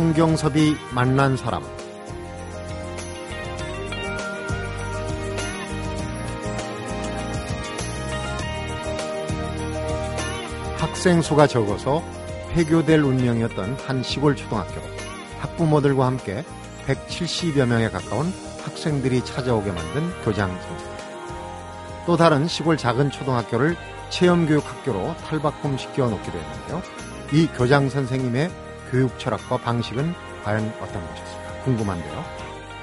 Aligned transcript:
성경섭이 0.00 0.76
만난 0.94 1.36
사람 1.36 1.62
학생 10.78 11.20
수가 11.20 11.46
적어서 11.46 12.02
폐교될 12.54 13.02
운명이었던 13.02 13.76
한 13.86 14.02
시골 14.02 14.34
초등학교 14.34 14.80
학부모들과 15.40 16.06
함께 16.06 16.44
170여 16.86 17.66
명에 17.66 17.90
가까운 17.90 18.32
학생들이 18.64 19.22
찾아오게 19.26 19.70
만든 19.70 20.10
교장 20.24 20.48
선생. 20.62 20.88
또 22.06 22.16
다른 22.16 22.48
시골 22.48 22.78
작은 22.78 23.10
초등학교를 23.10 23.76
체험교육 24.08 24.66
학교로 24.66 25.14
탈바꿈 25.26 25.76
시켜 25.76 26.08
놓기도 26.08 26.38
했는데요. 26.38 26.82
이 27.34 27.46
교장 27.48 27.90
선생님의 27.90 28.69
교육 28.90 29.18
철학과 29.18 29.56
방식은 29.56 30.14
과연 30.44 30.72
어떤 30.80 31.06
것이었을까 31.06 31.62
궁금한데요. 31.64 32.24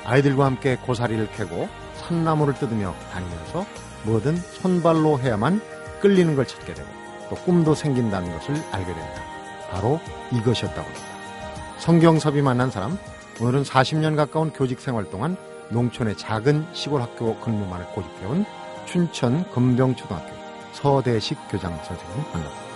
아이들과 0.06 0.46
함께 0.46 0.78
고사리를 0.78 1.30
캐고 1.32 1.68
산나무를 1.96 2.54
뜯으며 2.54 2.94
다니면서 3.12 3.66
뭐든 4.04 4.38
손발로 4.38 5.20
해야만 5.20 5.62
끌리는 6.00 6.36
걸 6.36 6.46
찾게 6.48 6.74
되고 6.74 6.88
또 7.30 7.36
꿈도 7.36 7.76
생긴다는 7.76 8.32
것을 8.32 8.56
알게 8.72 8.86
된다. 8.86 9.22
바로 9.70 10.00
이것이었다고 10.32 10.82
합니다. 10.82 11.06
성경섭이 11.80 12.42
만난 12.42 12.72
사람, 12.72 12.98
오늘은 13.42 13.64
40년 13.64 14.16
가까운 14.16 14.52
교직 14.52 14.80
생활 14.80 15.10
동안 15.10 15.36
농촌의 15.70 16.18
작은 16.18 16.68
시골 16.74 17.02
학교 17.02 17.38
근무만을 17.40 17.88
고집해온 17.88 18.46
춘천 18.86 19.50
금병초등학교 19.52 20.34
서대식 20.72 21.38
교장 21.50 21.76
선생님 21.84 22.24
만납니다. 22.34 22.67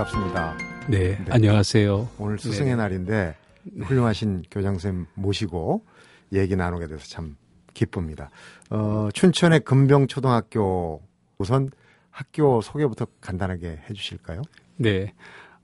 반갑습니다. 0.00 0.56
네, 0.88 1.16
네, 1.16 1.24
안녕하세요. 1.30 2.08
오늘 2.18 2.38
스승의 2.38 2.70
네. 2.70 2.76
날인데 2.76 3.36
훌륭하신 3.82 4.44
교장선생님 4.50 5.06
모시고 5.14 5.84
얘기 6.32 6.56
나누게 6.56 6.86
돼서 6.86 7.04
참 7.06 7.36
기쁩니다. 7.74 8.30
어, 8.70 9.08
춘천의 9.12 9.60
금병초등학교 9.60 11.02
우선 11.38 11.70
학교 12.10 12.60
소개부터 12.60 13.06
간단하게 13.20 13.82
해 13.88 13.92
주실까요? 13.92 14.42
네, 14.76 15.12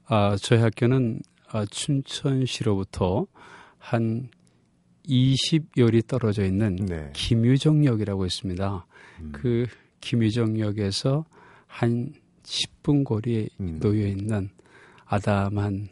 아, 0.06 0.36
저희 0.40 0.60
학교는 0.60 1.20
아, 1.50 1.64
춘천시로부터 1.64 3.26
한 3.78 4.28
20여리 5.08 6.06
떨어져 6.06 6.44
있는 6.44 6.76
네. 6.76 7.10
김유정역이라고 7.14 8.26
있습니다. 8.26 8.86
음. 9.20 9.32
그 9.32 9.66
김유정역에서 10.00 11.24
한 11.66 12.12
10분 12.46 13.04
거리에 13.04 13.48
음. 13.60 13.78
놓여 13.80 14.06
있는 14.06 14.48
아담한 15.04 15.88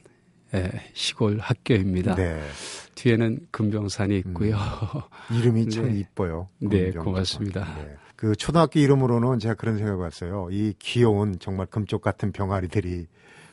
예, 0.54 0.70
시골 0.92 1.38
학교입니다. 1.38 2.14
네. 2.14 2.40
뒤에는 2.94 3.48
금병산이 3.50 4.16
있고요. 4.18 4.54
음. 4.54 5.00
이름이 5.36 5.68
참 5.68 5.92
네. 5.92 5.98
이뻐요. 5.98 6.48
네, 6.60 6.92
고맙습니다. 6.92 7.74
네. 7.74 7.96
그 8.14 8.36
초등학교 8.36 8.78
이름으로는 8.78 9.40
제가 9.40 9.54
그런 9.54 9.76
생각을 9.78 10.06
했어요. 10.06 10.48
이 10.52 10.74
귀여운 10.78 11.38
정말 11.40 11.66
금쪽 11.66 12.02
같은 12.02 12.30
병아리들이 12.30 13.06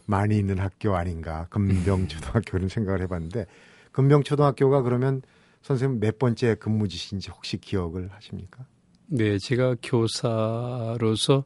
많이 0.06 0.38
있는 0.38 0.60
학교 0.60 0.96
아닌가. 0.96 1.48
금병초등학교 1.50 2.58
이런 2.58 2.70
생각을 2.70 3.02
해봤는데 3.02 3.48
금병초등학교가 3.92 4.84
그러면 4.84 5.24
선생님 5.64 6.00
몇 6.00 6.20
번째 6.20 6.56
근무지신지 6.56 7.32
혹시 7.32 7.58
기억을 7.58 8.10
하십니까? 8.12 8.66
네, 9.08 9.38
제가 9.40 9.76
교사로서 9.82 11.44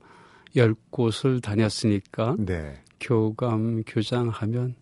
열 0.55 0.75
곳을 0.89 1.41
다녔으니까 1.41 2.35
네. 2.39 2.81
교감 2.99 3.83
교장 3.85 4.29
하면 4.29 4.75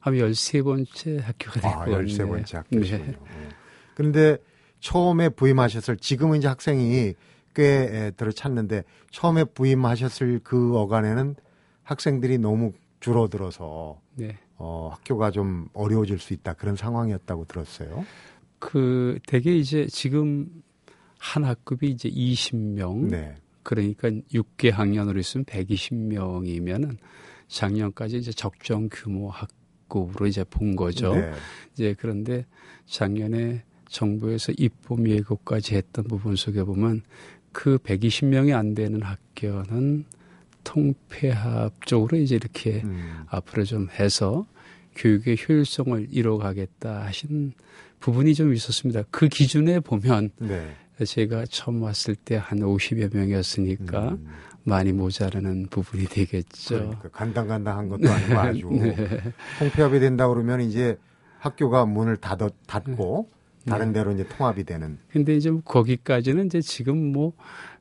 한 0.00 0.14
13번째 0.14 1.20
학교가 1.20 1.60
됐고 1.60 1.68
아, 1.68 1.86
13번째 1.86 2.54
학교시군요. 2.54 3.04
네. 3.04 3.12
네. 3.12 3.48
그런데 3.94 4.38
처음에 4.80 5.28
부임하셨을 5.28 5.96
지금은 5.96 6.38
이제 6.38 6.48
학생이 6.48 7.14
꽤 7.54 8.12
들어찼는데 8.16 8.84
처음에 9.10 9.44
부임하셨을 9.44 10.40
그 10.44 10.76
어간에는 10.76 11.34
학생들이 11.82 12.38
너무 12.38 12.72
줄어들어서 13.00 14.00
네. 14.14 14.38
어, 14.56 14.90
학교가 14.92 15.30
좀 15.30 15.68
어려워질 15.72 16.18
수 16.18 16.32
있다 16.34 16.54
그런 16.54 16.76
상황이었다고 16.76 17.46
들었어요. 17.46 18.04
그 18.58 19.18
대개 19.26 19.54
이제 19.56 19.86
지금 19.86 20.48
한 21.18 21.44
학급이 21.44 21.88
이제 21.88 22.08
20명. 22.08 23.10
네. 23.10 23.34
그러니까 23.68 24.08
6개 24.08 24.70
학년으로 24.70 25.20
있으면 25.20 25.44
120명이면은 25.44 26.96
작년까지 27.48 28.16
이제 28.16 28.32
적정 28.32 28.88
규모 28.90 29.28
학급으로 29.28 30.26
이제 30.26 30.42
본 30.42 30.74
거죠. 30.74 31.14
네. 31.14 31.34
이제 31.74 31.94
그런데 31.98 32.46
작년에 32.86 33.64
정부에서 33.90 34.52
입봄 34.56 35.06
예고까지 35.06 35.74
했던 35.74 36.06
부분 36.06 36.34
속에 36.34 36.62
보면 36.62 37.02
그 37.52 37.76
120명이 37.76 38.56
안 38.56 38.72
되는 38.72 39.02
학교는 39.02 40.06
통폐합적으로 40.64 42.16
이제 42.16 42.36
이렇게 42.36 42.80
음. 42.84 43.22
앞으로 43.26 43.64
좀 43.64 43.88
해서 43.90 44.46
교육의 44.96 45.36
효율성을 45.46 46.08
이뤄가겠다 46.10 47.04
하신 47.04 47.52
부분이 48.00 48.34
좀 48.34 48.54
있었습니다. 48.54 49.02
그 49.10 49.28
기준에 49.28 49.80
보면 49.80 50.30
네. 50.38 50.74
제가 51.04 51.44
처음 51.46 51.82
왔을 51.82 52.14
때 52.14 52.36
한 52.36 52.60
50여 52.60 53.14
명이었으니까 53.14 54.10
음. 54.10 54.26
많이 54.64 54.92
모자라는 54.92 55.68
부분이 55.70 56.06
되겠죠. 56.06 56.76
그러니까 56.76 57.08
간당간당한 57.10 57.88
것도 57.88 58.10
아니고 58.10 58.38
아주 58.38 58.68
네. 58.70 58.94
통폐합이 59.58 60.00
된다 60.00 60.28
그러면 60.28 60.60
이제 60.60 60.98
학교가 61.38 61.86
문을 61.86 62.16
닫아, 62.16 62.48
닫고 62.66 63.30
네. 63.64 63.70
다른 63.70 63.92
데로 63.92 64.12
이제 64.12 64.26
통합이 64.28 64.64
되는. 64.64 64.98
근데 65.08 65.36
이제 65.36 65.50
뭐 65.50 65.62
거기까지는 65.62 66.46
이제 66.46 66.60
지금 66.60 67.12
뭐 67.12 67.32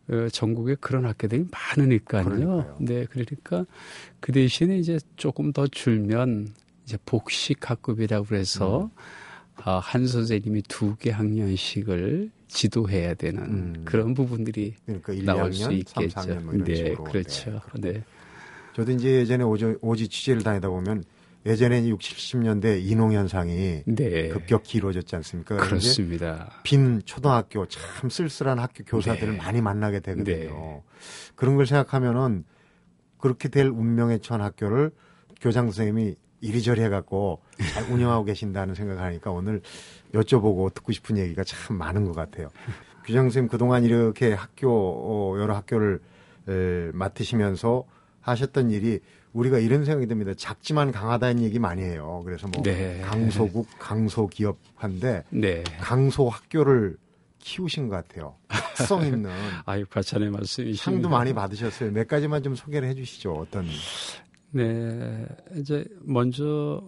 어, 0.09 0.29
전국에 0.29 0.75
그런 0.79 1.05
학교들이 1.05 1.45
많으니까요. 1.51 2.23
그러니까요. 2.23 2.77
네, 2.79 3.05
그러니까 3.09 3.65
그 4.19 4.31
대신에 4.31 4.77
이제 4.77 4.99
조금 5.17 5.51
더 5.51 5.67
줄면 5.67 6.53
이제 6.85 6.97
복식 7.05 7.69
학급이라고 7.69 8.25
그래서 8.25 8.83
음. 8.85 8.89
어, 9.65 9.79
한 9.79 10.07
선생님이 10.07 10.63
두 10.63 10.95
개 10.97 11.11
학년씩을 11.11 12.31
지도해야 12.47 13.13
되는 13.15 13.43
음. 13.43 13.81
그런 13.85 14.13
부분들이 14.13 14.73
그러니까 14.85 15.13
1, 15.13 15.25
나올 15.25 15.51
2학년, 15.51 15.53
수 15.53 15.73
있겠죠. 15.73 16.21
3, 16.21 16.45
뭐 16.45 16.53
네, 16.63 16.93
그렇죠. 16.93 17.61
네. 17.75 17.93
네. 17.93 18.03
저도 18.75 18.91
이제 18.91 19.09
예전에 19.19 19.43
오지, 19.43 19.75
오지 19.81 20.07
취재를 20.07 20.43
다니다 20.43 20.69
보면 20.69 21.03
예전에 21.45 21.87
60, 21.87 22.17
70년대 22.17 22.83
인홍 22.85 23.13
현상이 23.13 23.83
네. 23.85 24.29
급격히 24.29 24.77
이루어졌지 24.77 25.15
않습니까? 25.15 25.57
그렇습니다. 25.57 26.51
빈 26.63 27.01
초등학교 27.05 27.65
참 27.67 28.09
쓸쓸한 28.09 28.59
학교 28.59 28.83
교사들을 28.83 29.33
네. 29.33 29.37
많이 29.37 29.61
만나게 29.61 29.99
되거든요. 29.99 30.35
네. 30.35 30.81
그런 31.35 31.55
걸 31.55 31.65
생각하면은 31.65 32.43
그렇게 33.17 33.49
될 33.49 33.67
운명의 33.67 34.19
처한 34.19 34.41
학교를 34.41 34.91
교장 35.41 35.65
선생님이 35.65 36.15
이리저리 36.41 36.81
해갖고 36.81 37.41
잘 37.73 37.83
운영하고 37.91 38.25
계신다는 38.25 38.75
생각을 38.75 39.01
하니까 39.01 39.31
오늘 39.31 39.61
여쭤보고 40.13 40.73
듣고 40.73 40.91
싶은 40.91 41.17
얘기가 41.17 41.43
참 41.43 41.77
많은 41.77 42.05
것 42.05 42.13
같아요. 42.13 42.49
선생님 43.07 43.49
그동안 43.49 43.85
이렇게 43.85 44.33
학교, 44.33 44.69
어, 44.69 45.39
여러 45.39 45.55
학교를 45.55 46.01
에, 46.49 46.91
맡으시면서 46.93 47.85
하셨던 48.21 48.71
일이 48.71 48.99
우리가 49.33 49.59
이런 49.59 49.85
생각이 49.85 50.07
듭니다. 50.07 50.33
작지만 50.35 50.91
강하다는 50.91 51.43
얘기 51.43 51.59
많이 51.59 51.83
해요. 51.83 52.21
그래서 52.25 52.47
뭐 52.47 52.63
네. 52.63 53.01
강소국, 53.01 53.67
강소기업 53.79 54.57
한데 54.75 55.23
네. 55.29 55.63
강소학교를 55.79 56.97
키우신 57.39 57.87
것 57.87 57.95
같아요. 57.95 58.35
특성 58.75 59.05
있는. 59.05 59.29
아유, 59.65 59.85
과찬의 59.89 60.31
말씀이십니다. 60.31 60.83
상도 60.83 61.07
많이 61.09 61.33
받으셨어요. 61.33 61.91
몇 61.91 62.07
가지만 62.07 62.43
좀 62.43 62.55
소개를 62.55 62.89
해 62.89 62.93
주시죠. 62.95 63.33
어떤. 63.33 63.65
네. 64.57 65.25
이제 65.55 65.85
먼저 66.01 66.81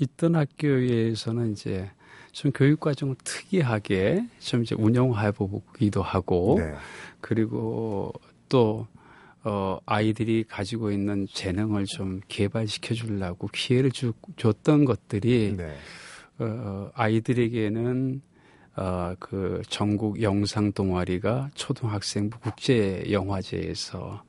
있던 0.00 0.36
학교에서는 0.36 1.52
이제 1.52 1.90
좀 2.32 2.50
교육 2.52 2.80
과정을 2.80 3.14
특이하게 3.22 4.26
좀 4.40 4.62
이제 4.62 4.74
운영해 4.74 5.30
보기도 5.32 6.02
하고 6.02 6.56
네. 6.58 6.74
그리고 7.20 8.12
또 8.48 8.86
어, 9.44 9.78
아이들이 9.84 10.44
가지고 10.44 10.90
있는 10.90 11.26
재능을 11.30 11.84
좀 11.84 12.20
개발시켜 12.28 12.94
주려고 12.94 13.48
기회를 13.48 13.92
주, 13.92 14.14
줬던 14.36 14.86
것들이 14.86 15.54
네. 15.56 15.76
어, 16.38 16.90
아이들에게는 16.94 18.22
어, 18.76 19.14
그 19.20 19.62
전국 19.68 20.20
영상 20.22 20.72
동아리가 20.72 21.50
초등학생부 21.54 22.40
국제 22.40 23.04
영화제에서 23.10 24.24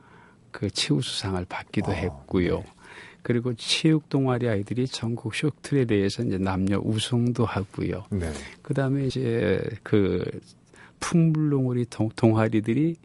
그 0.56 0.70
최우수상을 0.70 1.44
받기도 1.50 1.92
아, 1.92 1.96
했고요. 1.96 2.60
네. 2.60 2.66
그리고 3.24 3.54
체육 3.56 4.08
동아리 4.08 4.48
아이들이 4.48 4.88
전국 4.88 5.36
쇼트에 5.36 5.84
대해서 5.84 6.24
이제 6.24 6.38
남녀 6.38 6.80
우승도 6.80 7.44
하고요. 7.44 8.06
네. 8.12 8.32
그다음에 8.62 9.06
이제 9.06 9.62
그 9.84 10.24
풍물농우리 11.02 11.88
동아리들이 12.16 12.96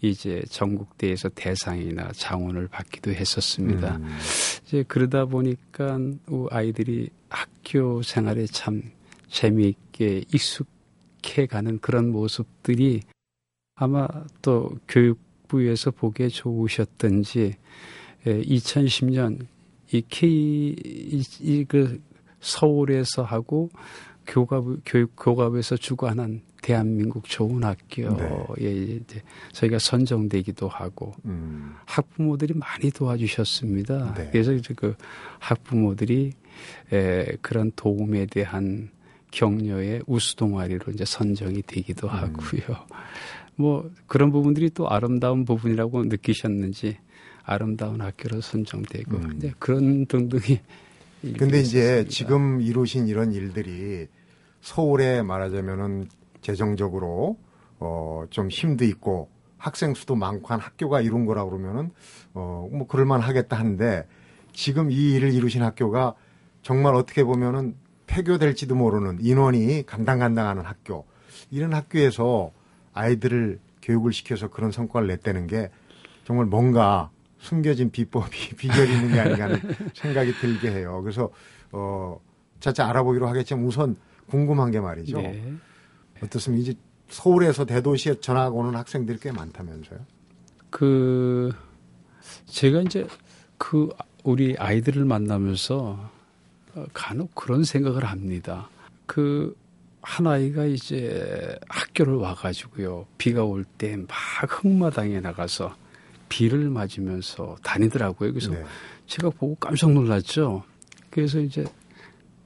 이제 0.00 0.42
전국대회에서 0.48 1.28
대상이나 1.34 2.12
장원을 2.12 2.68
받기도 2.68 3.10
했었습니다. 3.10 3.96
음. 3.96 4.18
이제 4.64 4.82
그러다 4.88 5.26
보니까 5.26 5.98
아이들이 6.50 7.10
학교 7.28 8.00
생활에 8.00 8.46
참 8.46 8.82
재미있게 9.28 10.24
익숙해 10.32 11.44
가는 11.46 11.78
그런 11.80 12.10
모습들이 12.10 13.02
아마 13.74 14.08
또 14.40 14.78
교육 14.88 15.25
부에서 15.48 15.90
보기에 15.90 16.28
좋으셨던지 16.28 17.54
2010년 18.24 19.46
이 19.92 20.02
K 20.08 20.74
이그 21.40 22.00
서울에서 22.40 23.22
하고 23.22 23.70
교갑 24.26 24.64
교육 24.84 25.12
교갑에서 25.16 25.76
주관한 25.76 26.42
대한민국 26.62 27.28
좋은 27.28 27.62
학교에 27.62 28.08
네. 28.08 28.96
이제 28.96 29.22
저희가 29.52 29.78
선정되기도 29.78 30.66
하고 30.66 31.14
음. 31.24 31.76
학부모들이 31.86 32.54
많이 32.54 32.90
도와주셨습니다. 32.90 34.14
네. 34.14 34.28
그래서 34.32 34.52
이제 34.52 34.74
그 34.74 34.96
학부모들이 35.38 36.32
에, 36.92 37.36
그런 37.40 37.70
도움에 37.76 38.26
대한 38.26 38.90
격려의 39.30 40.02
우수 40.06 40.34
동아리로 40.34 40.92
이제 40.92 41.04
선정이 41.04 41.62
되기도 41.62 42.08
음. 42.08 42.12
하고요. 42.12 42.86
뭐 43.56 43.90
그런 44.06 44.30
부분들이 44.30 44.70
또 44.70 44.88
아름다운 44.88 45.44
부분이라고 45.44 46.04
느끼셨는지 46.04 46.98
아름다운 47.44 48.00
학교로 48.00 48.40
선정되고 48.40 49.16
음. 49.16 49.34
이제 49.36 49.52
그런 49.58 50.06
등등이 50.06 50.60
근데 51.38 51.60
이제 51.60 52.04
지금 52.08 52.60
이루신 52.60 53.08
이런 53.08 53.32
일들이 53.32 54.06
서울에 54.60 55.22
말하자면은 55.22 56.08
재정적으로 56.40 57.38
어 57.78 58.24
좀 58.30 58.48
힘도 58.48 58.84
있고 58.84 59.28
학생 59.58 59.94
수도 59.94 60.14
많고 60.16 60.48
한 60.48 60.58
학교가 60.60 61.00
이룬 61.00 61.24
거라 61.26 61.44
그러면은 61.44 61.90
어 62.34 62.68
뭐 62.70 62.86
그럴 62.86 63.06
만 63.06 63.20
하겠다 63.20 63.56
하는데 63.58 64.06
지금 64.52 64.90
이 64.90 65.12
일을 65.14 65.32
이루신 65.32 65.62
학교가 65.62 66.14
정말 66.62 66.94
어떻게 66.94 67.22
보면은 67.24 67.76
폐교될지도 68.06 68.74
모르는 68.74 69.18
인원이 69.20 69.84
간당간당하는 69.86 70.64
학교. 70.64 71.04
이런 71.50 71.74
학교에서 71.74 72.50
아이들을 72.96 73.60
교육을 73.82 74.12
시켜서 74.12 74.48
그런 74.48 74.72
성과를 74.72 75.06
냈다는 75.08 75.46
게 75.46 75.70
정말 76.24 76.46
뭔가 76.46 77.10
숨겨진 77.38 77.90
비법이 77.90 78.56
비결이 78.56 78.92
있는 78.92 79.12
게 79.12 79.20
아닌가 79.20 79.44
하는 79.44 79.60
생각이 79.94 80.32
들게 80.34 80.70
해요. 80.70 81.00
그래서 81.02 81.30
어 81.72 82.18
차차 82.60 82.88
알아보기로 82.88 83.28
하겠지만 83.28 83.64
우선 83.64 83.96
궁금한 84.28 84.70
게 84.70 84.80
말이죠. 84.80 85.20
네. 85.20 85.52
어떻습니까? 86.22 86.62
이제 86.62 86.74
서울에서 87.08 87.64
대도시에 87.66 88.20
전학 88.20 88.56
오는 88.56 88.74
학생들이 88.74 89.18
꽤 89.20 89.30
많다면서요? 89.30 90.00
그 90.70 91.52
제가 92.46 92.80
이제 92.80 93.06
그 93.58 93.90
우리 94.24 94.56
아이들을 94.58 95.04
만나면서 95.04 96.10
간혹 96.92 97.34
그런 97.34 97.62
생각을 97.62 98.04
합니다. 98.04 98.68
그 99.06 99.56
한 100.06 100.26
아이가 100.28 100.64
이제 100.64 101.58
학교를 101.68 102.14
와가지고요. 102.14 103.06
비가 103.18 103.42
올 103.44 103.64
때 103.76 103.96
막 103.96 104.06
흙마당에 104.48 105.20
나가서 105.20 105.74
비를 106.28 106.70
맞으면서 106.70 107.56
다니더라고요. 107.64 108.32
그래서 108.32 108.52
네. 108.52 108.64
제가 109.08 109.30
보고 109.30 109.56
깜짝 109.56 109.90
놀랐죠. 109.92 110.62
그래서 111.10 111.40
이제 111.40 111.64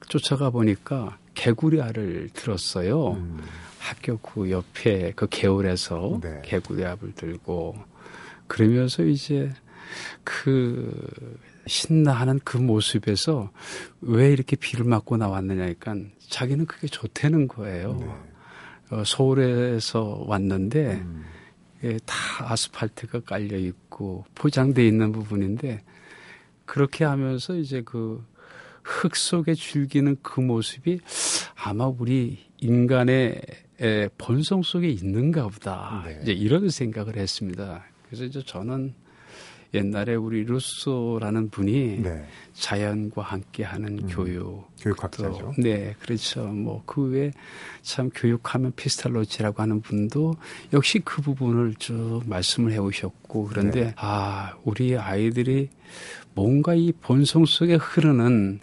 쫓아가 0.07 0.49
보니까 0.49 1.17
개구리 1.35 1.81
알을 1.81 2.29
들었어요. 2.33 3.11
음. 3.11 3.39
학교 3.79 4.17
그 4.17 4.49
옆에 4.49 5.13
그 5.15 5.27
개울에서 5.29 6.19
네. 6.21 6.41
개구리 6.43 6.83
알을 6.83 7.13
들고 7.15 7.75
그러면서 8.47 9.03
이제 9.03 9.51
그 10.23 10.91
신나하는 11.67 12.39
그 12.43 12.57
모습에서 12.57 13.51
왜 14.01 14.31
이렇게 14.31 14.55
비를 14.55 14.83
맞고 14.85 15.17
나왔느냐니까 15.17 15.95
자기는 16.31 16.65
그게 16.65 16.87
좋다는 16.87 17.47
거예요. 17.47 17.93
네. 17.93 18.95
어, 18.95 19.03
서울에서 19.05 20.23
왔는데 20.25 20.93
음. 20.95 21.25
예, 21.83 21.97
다 22.05 22.15
아스팔트가 22.51 23.21
깔려 23.21 23.57
있고 23.57 24.25
포장돼 24.35 24.85
있는 24.85 25.11
부분인데 25.11 25.83
그렇게 26.65 27.05
하면서 27.05 27.55
이제 27.55 27.81
그 27.81 28.23
흙 28.83 29.15
속에 29.15 29.53
즐기는 29.55 30.17
그 30.21 30.39
모습이 30.39 30.99
아마 31.55 31.85
우리 31.87 32.39
인간의 32.59 33.41
본성 34.17 34.63
속에 34.63 34.89
있는가 34.89 35.47
보다. 35.47 36.03
네. 36.05 36.19
이제 36.21 36.31
이런 36.31 36.69
생각을 36.69 37.17
했습니다. 37.17 37.83
그래서 38.05 38.25
이제 38.25 38.43
저는 38.43 38.93
옛날에 39.73 40.15
우리 40.15 40.43
루소라는 40.43 41.49
분이 41.49 42.01
네. 42.01 42.25
자연과 42.53 43.21
함께하는 43.21 43.99
음, 43.99 44.07
교육 44.09 44.67
교육학자죠. 44.79 45.53
네, 45.57 45.95
그렇죠. 45.99 46.45
뭐 46.47 46.83
그 46.85 47.03
외에 47.03 47.31
참 47.81 48.09
교육하면 48.13 48.73
피스탈로치라고 48.75 49.61
하는 49.61 49.81
분도 49.81 50.35
역시 50.73 50.99
그 50.99 51.21
부분을 51.21 51.75
쭉 51.75 52.21
말씀을 52.25 52.73
해오셨고 52.73 53.47
그런데 53.47 53.85
네. 53.85 53.93
아 53.97 54.55
우리 54.63 54.97
아이들이 54.97 55.69
뭔가 56.33 56.73
이 56.73 56.91
본성 56.91 57.45
속에 57.45 57.75
흐르는 57.75 58.59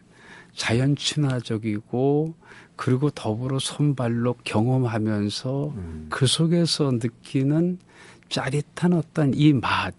자연 0.55 0.95
친화적이고 0.97 2.35
그리고 2.77 3.11
더불어 3.11 3.59
손발로 3.59 4.37
경험하면서 4.45 5.73
음. 5.75 6.07
그 6.11 6.27
속에서 6.27 6.93
느끼는 6.93 7.79
짜릿한 8.29 8.93
어떤 8.93 9.33
이 9.35 9.53
맛, 9.53 9.95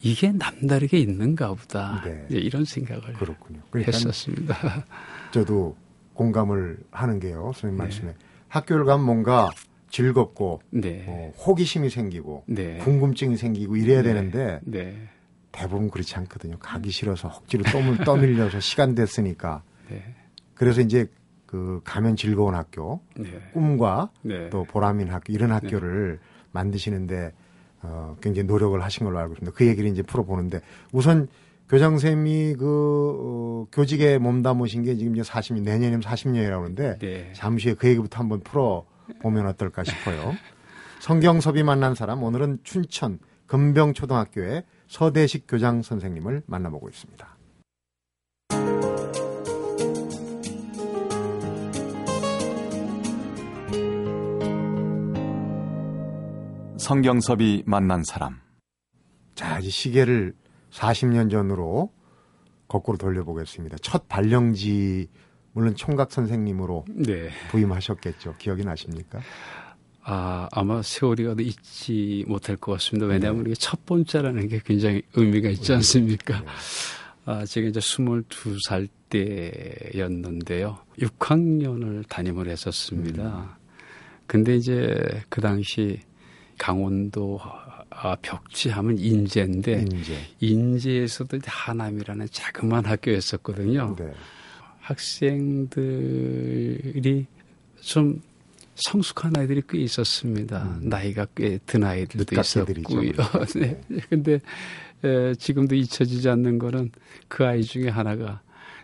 이게 0.00 0.32
남다르게 0.32 0.98
있는가 0.98 1.54
보다. 1.54 2.02
네. 2.04 2.26
이런 2.30 2.64
생각을 2.64 3.14
그렇군요. 3.14 3.60
그러니까 3.70 3.92
했었습니다. 3.92 4.84
저도 5.32 5.76
공감을 6.14 6.78
하는 6.90 7.18
게요. 7.18 7.52
선생님 7.54 7.76
네. 7.78 7.82
말씀에. 7.84 8.14
학교를 8.48 8.84
가면 8.84 9.04
뭔가 9.04 9.50
즐겁고 9.90 10.60
네. 10.70 11.04
어, 11.08 11.32
호기심이 11.38 11.90
생기고 11.90 12.44
네. 12.46 12.78
궁금증이 12.78 13.36
생기고 13.36 13.76
이래야 13.76 14.02
네. 14.02 14.12
되는데 14.12 14.60
네. 14.64 15.08
대부분 15.52 15.90
그렇지 15.90 16.14
않거든요. 16.16 16.56
가기 16.58 16.90
싫어서 16.90 17.28
억지로 17.28 17.64
떠밀, 17.64 17.98
떠밀려서 17.98 18.58
시간 18.60 18.94
됐으니까. 18.94 19.62
네. 19.88 20.02
그래서 20.54 20.80
이제 20.80 21.06
그 21.46 21.80
가면 21.84 22.16
즐거운 22.16 22.54
학교, 22.54 23.00
꿈과 23.52 24.10
또 24.50 24.64
보람인 24.64 25.10
학교 25.10 25.32
이런 25.32 25.52
학교를 25.52 26.18
만드시는데 26.50 27.32
어, 27.84 28.16
굉장히 28.20 28.46
노력을 28.46 28.82
하신 28.82 29.04
걸로 29.04 29.18
알고 29.18 29.34
있습니다. 29.34 29.56
그 29.56 29.66
얘기를 29.66 29.90
이제 29.90 30.02
풀어보는데 30.02 30.60
우선 30.92 31.28
교장 31.68 31.98
쌤이 31.98 32.54
그 32.54 32.66
어, 32.66 33.66
교직에 33.72 34.18
몸담으신 34.18 34.82
게 34.82 34.96
지금 34.96 35.16
이제 35.16 35.22
40년 35.22 35.62
내년이면 35.62 36.00
40년이라고 36.00 36.60
하는데 36.60 36.98
네. 36.98 37.32
잠시 37.34 37.68
후에 37.68 37.74
그 37.74 37.88
얘기부터 37.88 38.18
한번 38.18 38.40
풀어 38.40 38.84
보면 39.20 39.46
어떨까 39.46 39.84
싶어요. 39.84 40.34
성경섭이 41.00 41.62
만난 41.62 41.94
사람 41.94 42.22
오늘은 42.22 42.60
춘천 42.64 43.18
금병초등학교의 43.46 44.64
서대식 44.88 45.44
교장 45.46 45.82
선생님을 45.82 46.42
만나보고 46.46 46.88
있습니다. 46.88 47.33
성경섭이 56.84 57.62
만난 57.64 58.04
사람. 58.04 58.40
자, 59.34 59.58
이 59.58 59.70
시계를 59.70 60.34
40년 60.70 61.30
전으로 61.30 61.90
거꾸로 62.68 62.98
돌려보겠습니다. 62.98 63.78
첫 63.80 64.06
발령지 64.06 65.08
물론 65.52 65.76
총각 65.76 66.12
선생님으로 66.12 66.84
네. 66.90 67.30
부임하셨겠죠. 67.50 68.34
기억이 68.36 68.66
나십니까? 68.66 69.20
아, 70.02 70.46
아마 70.52 70.82
세월이 70.82 71.24
가도 71.24 71.40
잊지 71.40 72.26
못할 72.28 72.56
것 72.56 72.72
같습니다. 72.72 73.06
왜냐하면 73.06 73.44
네. 73.44 73.50
이게 73.50 73.58
첫 73.58 73.86
번째라는 73.86 74.48
게 74.48 74.60
굉장히 74.62 75.00
의미가 75.14 75.48
있지 75.48 75.72
않습니까? 75.72 76.40
네. 76.40 76.46
아, 77.24 77.46
제가 77.46 77.68
이제 77.68 77.80
22살 77.80 78.88
때였는데요. 79.08 80.76
6학년을 80.98 82.06
담임을 82.10 82.50
했었습니다. 82.50 83.38
음. 83.38 83.64
근데 84.26 84.54
이제 84.54 85.22
그 85.30 85.40
당시 85.40 86.02
강원도 86.58 87.40
아, 87.90 88.16
벽지하면 88.22 88.98
인제인데 88.98 89.84
인제. 90.40 91.00
에서도 91.02 91.38
하남이라는 91.44 92.26
자그마한 92.30 92.84
학교였었거든요. 92.86 93.96
네. 93.98 94.12
학생들이 95.84 97.26
좀 97.80 98.20
성숙한 98.74 99.32
아이들이 99.36 99.62
꽤 99.68 99.78
있었습니다. 99.78 100.62
음. 100.82 100.88
나이가 100.88 101.26
꽤 101.36 101.58
든 101.66 101.84
아이들도 101.84 102.38
있었고요. 102.40 103.12
네. 103.56 103.80
근데 104.08 104.40
에, 105.04 105.34
지금도 105.34 105.74
잊혀지지 105.76 106.28
않는 106.28 106.58
거는 106.58 106.90
그 107.28 107.44
아이 107.46 107.62
중에 107.62 107.88
하나가 107.88 108.40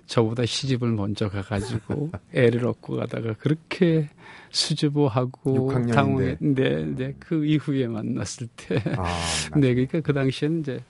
저보다 0.06 0.46
시집을 0.46 0.90
먼저 0.92 1.28
가가지고 1.28 2.10
애를 2.34 2.66
얻고 2.66 2.96
가다가 2.96 3.34
그렇게 3.34 4.08
수줍어하고 4.50 5.86
당황했는데 5.92 6.86
네, 6.96 7.14
그 7.18 7.44
이후에 7.44 7.86
만났을 7.86 8.48
때, 8.56 8.82
아, 8.96 9.04
네, 9.56 9.74
그러니까 9.74 10.00
그 10.00 10.12
당시에는 10.12 10.60
이제 10.60 10.80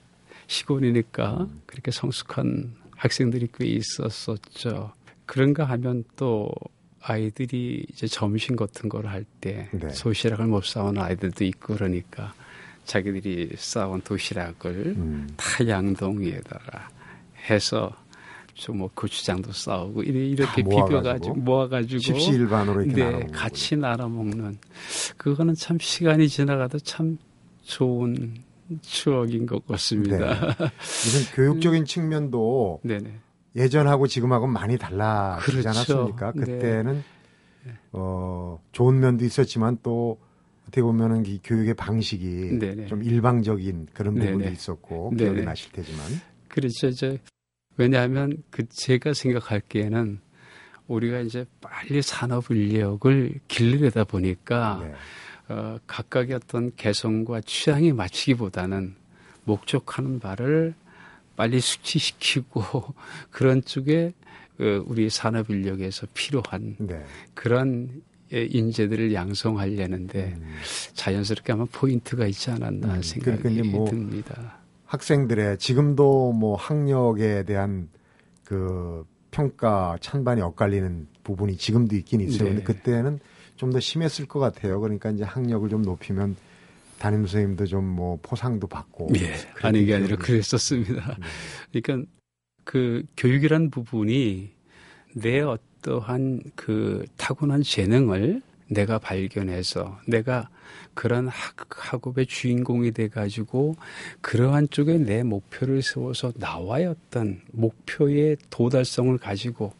시골이니까 0.47 1.41
음. 1.41 1.61
그렇게 1.65 1.91
성숙한 1.91 2.75
학생들이 2.95 3.49
꽤 3.57 3.67
있었었죠. 3.67 4.93
그런가 5.25 5.63
하면 5.65 6.03
또 6.15 6.51
아이들이 7.01 7.85
이제 7.89 8.07
점심 8.07 8.55
같은 8.55 8.89
걸 8.89 9.07
할때 9.07 9.69
네. 9.71 9.87
도시락을 9.87 10.45
못 10.45 10.65
싸온 10.65 10.97
아이들도 10.97 11.43
있고 11.45 11.75
그러니까 11.75 12.33
자기들이 12.85 13.53
싸온 13.57 14.01
도시락을 14.01 14.93
음. 14.97 15.29
다 15.37 15.67
양동이에다가 15.67 16.89
해서 17.49 17.95
좀뭐 18.61 18.91
고추장도 18.93 19.51
싸우고 19.51 20.03
이렇게 20.03 20.61
비벼가지고 20.61 21.35
모아가지고 21.35 21.99
십시일반으로 21.99 22.83
이렇게 22.83 23.03
네, 23.03 23.27
같이 23.33 23.75
나눠 23.75 24.07
먹는 24.07 24.59
그거는 25.17 25.55
참 25.55 25.79
시간이 25.79 26.29
지나가도 26.29 26.77
참 26.79 27.17
좋은 27.63 28.35
추억인 28.81 29.47
것 29.47 29.65
같습니다. 29.65 30.17
네. 30.17 30.55
무슨 30.77 31.35
교육적인 31.35 31.85
측면도 31.85 32.81
네네. 32.83 33.19
예전하고 33.55 34.07
지금하고 34.07 34.47
많이 34.47 34.77
달라지지 34.77 35.51
그렇죠. 35.51 35.69
않았습니까? 35.69 36.31
네. 36.35 36.39
그때는 36.39 37.03
네. 37.65 37.73
어, 37.93 38.59
좋은 38.71 38.99
면도 38.99 39.25
있었지만 39.25 39.79
또 39.81 40.19
어떻게 40.63 40.83
보면은 40.83 41.25
이 41.25 41.39
교육의 41.43 41.73
방식이 41.73 42.59
네네. 42.59 42.85
좀 42.85 43.03
일방적인 43.03 43.87
그런 43.93 44.13
부분도 44.13 44.37
네네. 44.37 44.51
있었고 44.51 45.09
기억이 45.11 45.41
나실 45.41 45.71
테지만 45.71 46.05
그렇죠. 46.47 46.87
이제 46.87 47.19
왜냐하면 47.77 48.43
그 48.49 48.67
제가 48.69 49.13
생각할기에는 49.13 50.19
우리가 50.87 51.19
이제 51.21 51.45
빨리 51.61 52.01
산업 52.01 52.51
인력을 52.51 53.39
길르려다 53.47 54.03
보니까 54.03 54.79
네. 54.83 54.93
어, 55.53 55.79
각각의 55.87 56.35
어떤 56.35 56.75
개성과 56.75 57.41
취향에 57.41 57.93
맞추기보다는 57.93 58.95
목적하는 59.45 60.19
바를 60.19 60.73
빨리 61.35 61.59
숙지시키고 61.59 62.63
그런 63.31 63.63
쪽에 63.63 64.13
어, 64.59 64.83
우리 64.85 65.09
산업 65.09 65.49
인력에서 65.49 66.07
필요한 66.13 66.75
네. 66.79 67.03
그런 67.33 68.01
인재들을 68.31 69.13
양성하려는데 69.13 70.35
음. 70.37 70.55
자연스럽게 70.93 71.51
아마 71.51 71.65
포인트가 71.65 72.25
있지 72.27 72.49
않았나 72.49 72.95
음, 72.95 73.01
생각이 73.01 73.41
그러니까 73.41 73.77
뭐 73.77 73.89
듭니다. 73.89 74.60
학생들의 74.91 75.57
지금도 75.57 76.33
뭐 76.33 76.57
학력에 76.57 77.43
대한 77.45 77.87
그 78.43 79.05
평가 79.31 79.97
찬반이 80.01 80.41
엇갈리는 80.41 81.07
부분이 81.23 81.55
지금도 81.55 81.95
있긴 81.95 82.19
있어요. 82.19 82.49
네. 82.49 82.55
근데 82.55 82.63
그때는 82.63 83.19
좀 83.55 83.71
더 83.71 83.79
심했을 83.79 84.25
것 84.25 84.39
같아요. 84.39 84.81
그러니까 84.81 85.11
이제 85.11 85.23
학력을 85.23 85.69
좀 85.69 85.83
높이면 85.83 86.35
담임 86.99 87.21
선생님도 87.25 87.67
좀 87.67 87.85
뭐 87.85 88.19
포상도 88.21 88.67
받고. 88.67 89.09
예. 89.15 89.33
아니 89.61 89.85
게 89.85 89.95
아니라 89.95 90.17
그랬었습니다. 90.17 91.17
네. 91.71 91.79
그러니까 91.81 92.09
그 92.65 93.03
교육이란 93.15 93.69
부분이 93.69 94.51
내 95.15 95.39
어떠한 95.39 96.41
그 96.55 97.05
타고난 97.15 97.61
재능을 97.63 98.41
내가 98.71 98.99
발견해서 98.99 99.99
내가 100.07 100.49
그런 100.93 101.27
학, 101.27 101.55
학업의 101.69 102.25
주인공이 102.25 102.91
돼가지고 102.91 103.75
그러한 104.21 104.69
쪽에 104.69 104.97
내 104.97 105.23
목표를 105.23 105.81
세워서 105.81 106.31
나와의 106.35 106.87
어떤 106.87 107.41
목표의 107.51 108.37
도달성을 108.49 109.17
가지고 109.17 109.73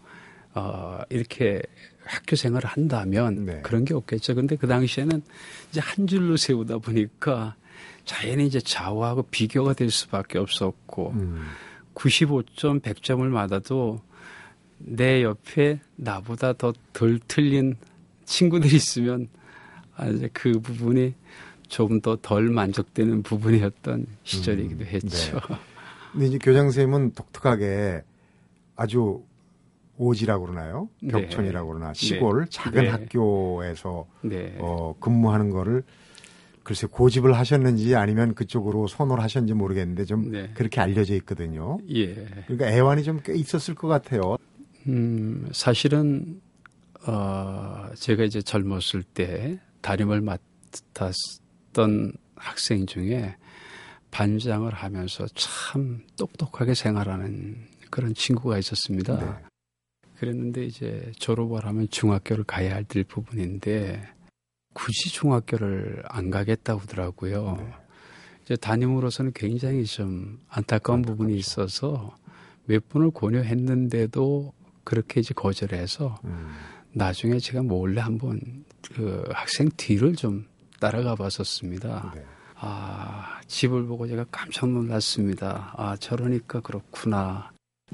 어, 0.53 0.99
이렇게 1.09 1.61
학교 2.03 2.35
생활을 2.35 2.69
한다면 2.69 3.45
네. 3.45 3.61
그런 3.61 3.85
게 3.85 3.93
없겠죠. 3.93 4.35
근데 4.35 4.57
그 4.57 4.67
당시에는 4.67 5.21
이제 5.69 5.79
한 5.79 6.05
줄로 6.07 6.35
세우다 6.35 6.79
보니까 6.79 7.55
자연히 8.03 8.45
이제 8.47 8.59
좌우하고 8.59 9.23
비교가 9.23 9.73
될 9.73 9.89
수밖에 9.89 10.37
없었고 10.37 11.11
음. 11.11 11.45
95점 11.95 12.81
100점을 12.81 13.31
받아도 13.33 14.01
내 14.79 15.23
옆에 15.23 15.79
나보다 15.95 16.53
더 16.53 16.73
덜 16.91 17.19
틀린 17.27 17.75
친구들이 18.31 18.75
있으면 18.75 19.27
아, 19.95 20.07
이제 20.07 20.29
그 20.31 20.59
부분이 20.59 21.13
조금 21.67 21.99
더 22.01 22.15
덜 22.21 22.49
만족되는 22.49 23.23
부분이었던 23.23 24.05
시절이기도 24.23 24.83
음, 24.83 24.87
했죠. 24.87 25.39
네. 25.49 25.55
근데 26.11 26.25
이제 26.27 26.37
교장 26.37 26.63
선생님은 26.65 27.13
독특하게 27.13 28.01
아주 28.75 29.23
오지라고 29.97 30.45
그러나요? 30.47 30.89
네. 31.01 31.11
벽촌이라고 31.11 31.67
그러나 31.67 31.93
시골 31.93 32.45
네. 32.45 32.49
작은 32.49 32.83
네. 32.83 32.89
학교에서 32.89 34.07
네. 34.21 34.55
어, 34.59 34.95
근무하는 34.99 35.49
거를 35.49 35.83
글쎄 36.63 36.87
고집을 36.89 37.33
하셨는지 37.37 37.95
아니면 37.95 38.33
그쪽으로 38.33 38.87
선호를 38.87 39.23
하셨는지 39.23 39.53
모르겠는데 39.53 40.05
좀 40.05 40.31
네. 40.31 40.51
그렇게 40.53 40.79
알려져 40.81 41.15
있거든요. 41.15 41.79
예. 41.89 42.13
그러니까 42.47 42.67
애환이 42.71 43.03
좀 43.03 43.19
꽤 43.23 43.33
있었을 43.35 43.75
것 43.75 43.87
같아요. 43.87 44.37
음, 44.87 45.47
사실은 45.51 46.41
어, 47.05 47.89
제가 47.95 48.23
이제 48.23 48.41
젊었을 48.41 49.03
때 49.03 49.59
담임을 49.81 50.21
맡았던 50.21 52.13
학생 52.35 52.85
중에 52.85 53.35
반장을 54.11 54.71
하면서 54.71 55.25
참 55.27 56.01
똑똑하게 56.17 56.73
생활하는 56.73 57.67
그런 57.89 58.13
친구가 58.13 58.57
있었습니다. 58.59 59.19
네. 59.19 59.31
그랬는데 60.19 60.65
이제 60.65 61.11
졸업을 61.17 61.65
하면 61.65 61.89
중학교를 61.89 62.43
가야 62.43 62.75
할 62.75 62.83
부분인데 62.83 64.07
굳이 64.73 65.11
중학교를 65.11 66.03
안 66.07 66.29
가겠다고 66.29 66.81
하더라고요. 66.81 67.55
네. 67.57 67.73
이제 68.43 68.55
담임으로서는 68.55 69.31
굉장히 69.33 69.85
좀 69.85 70.39
안타까운 70.49 70.99
안타깝죠. 70.99 71.17
부분이 71.17 71.37
있어서 71.37 72.15
몇 72.65 72.87
분을 72.89 73.11
고려했는데도 73.11 74.53
그렇게 74.83 75.21
이제 75.21 75.33
거절해서 75.33 76.19
음. 76.25 76.51
나중에 76.93 77.39
제가 77.39 77.63
몰래 77.63 78.01
한번 78.01 78.39
그 78.93 79.23
학생 79.31 79.69
뒤를 79.77 80.15
좀 80.15 80.45
따라가 80.79 81.15
봤었습니다. 81.15 82.13
네. 82.15 82.25
아, 82.55 83.39
집을 83.47 83.85
보고 83.85 84.07
제가 84.07 84.25
깜짝 84.31 84.69
놀랐습니다. 84.69 85.73
아, 85.77 85.95
저러니까 85.97 86.59
그렇구나. 86.59 87.51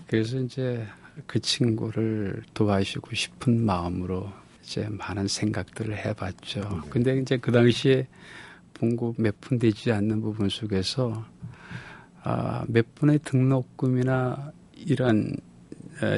그래서 0.08 0.40
이제 0.40 0.86
그 1.26 1.40
친구를 1.40 2.44
도와주고 2.54 3.16
싶은 3.16 3.66
마음으로 3.66 4.32
이제 4.64 4.88
많은 4.90 5.28
생각들을 5.28 5.98
해봤죠. 5.98 6.60
네. 6.62 6.90
근데 6.90 7.18
이제 7.18 7.38
그 7.38 7.52
당시에 7.52 8.08
봉급 8.74 9.22
몇푼 9.22 9.58
되지 9.58 9.92
않는 9.92 10.22
부분 10.22 10.50
속에서 10.50 11.26
아, 12.24 12.66
몇 12.68 12.94
분의 12.96 13.20
등록금이나 13.20 14.52
이런 14.76 15.36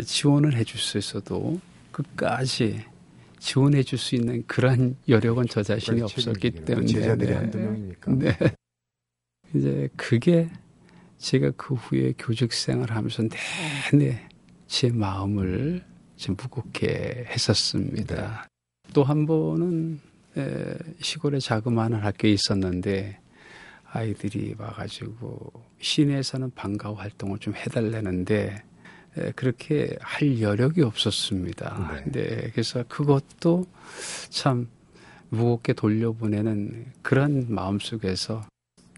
지원을 0.03 0.55
해줄 0.55 0.79
수 0.79 0.97
있어도 0.97 1.61
끝까지 2.03 2.85
지원해 3.39 3.83
줄 3.83 3.97
수 3.97 4.15
있는 4.15 4.45
그러한 4.47 4.95
여력은 5.07 5.47
저 5.49 5.63
자신이 5.63 6.01
없었기 6.01 6.51
때문에 6.51 6.85
제자들이 6.85 7.29
네. 7.29 7.35
한두 7.35 7.57
명이니까. 7.57 8.11
네. 8.13 8.37
이제 9.55 9.89
그게 9.95 10.49
제가 11.17 11.51
그 11.57 11.73
후에 11.73 12.13
교직 12.17 12.53
생활을 12.53 12.95
하면서 12.95 13.23
내내 13.91 14.27
제 14.67 14.89
마음을 14.89 15.83
좀 16.15 16.35
무겁게 16.35 17.25
했었습니다. 17.29 18.15
네. 18.15 18.93
또한 18.93 19.25
번은 19.25 19.99
에, 20.37 20.77
시골에 21.01 21.39
자그마한 21.39 21.93
학교에 21.95 22.31
있었는데 22.31 23.19
아이들이 23.91 24.55
와가지고 24.57 25.51
시내에서는 25.81 26.51
방과 26.51 26.89
후 26.89 26.95
활동을 26.95 27.39
좀 27.39 27.55
해달라는데 27.55 28.63
그렇게 29.35 29.95
할 30.01 30.41
여력이 30.41 30.81
없었습니다. 30.81 32.03
네. 32.05 32.11
네. 32.11 32.49
그래서 32.51 32.83
그것도 32.87 33.65
참 34.29 34.67
무겁게 35.29 35.73
돌려보내는 35.73 36.93
그런 37.01 37.45
마음 37.49 37.79
속에서 37.79 38.45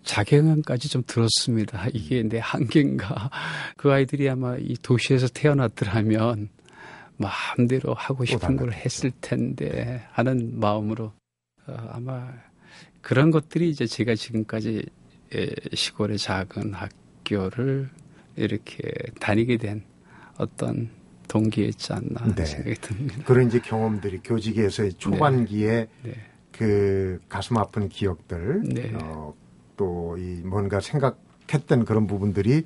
자괴감까지 0.03 0.89
좀 0.89 1.03
들었습니다. 1.05 1.87
이게 1.93 2.23
내 2.23 2.39
한계인가. 2.41 3.29
그 3.77 3.91
아이들이 3.91 4.29
아마 4.29 4.57
이 4.57 4.75
도시에서 4.81 5.27
태어났더라면 5.27 6.49
마음대로 7.17 7.93
하고 7.93 8.25
싶은 8.25 8.57
걸 8.57 8.73
했을 8.73 9.11
텐데 9.21 10.03
하는 10.11 10.59
마음으로 10.59 11.13
어, 11.67 11.89
아마 11.91 12.33
그런 13.01 13.31
것들이 13.31 13.69
이제 13.69 13.85
제가 13.85 14.15
지금까지 14.15 14.85
시골의 15.73 16.17
작은 16.17 16.73
학교를 16.73 17.89
이렇게 18.35 18.91
다니게 19.19 19.57
된 19.57 19.83
어떤 20.37 20.89
동기였지 21.27 21.93
않나 21.93 22.35
네. 22.35 22.45
생각이 22.45 22.75
듭니다. 22.81 23.23
그런 23.25 23.47
이제 23.47 23.59
경험들이 23.59 24.19
교직에서의 24.23 24.93
초반기에 24.93 25.69
네. 25.69 25.89
네. 26.03 26.13
그 26.51 27.19
가슴 27.29 27.57
아픈 27.57 27.87
기억들 27.87 28.61
네. 28.65 28.91
어, 28.95 29.33
또이 29.77 30.41
뭔가 30.43 30.79
생각했던 30.79 31.85
그런 31.85 32.05
부분들이 32.05 32.65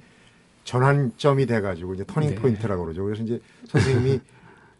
전환점이 0.63 1.45
돼가지고 1.45 1.93
이제 1.93 2.03
터닝 2.07 2.31
네. 2.31 2.35
포인트라고 2.35 2.83
그러죠. 2.83 3.03
그래서 3.03 3.23
이제 3.23 3.39
선생님이 3.67 4.19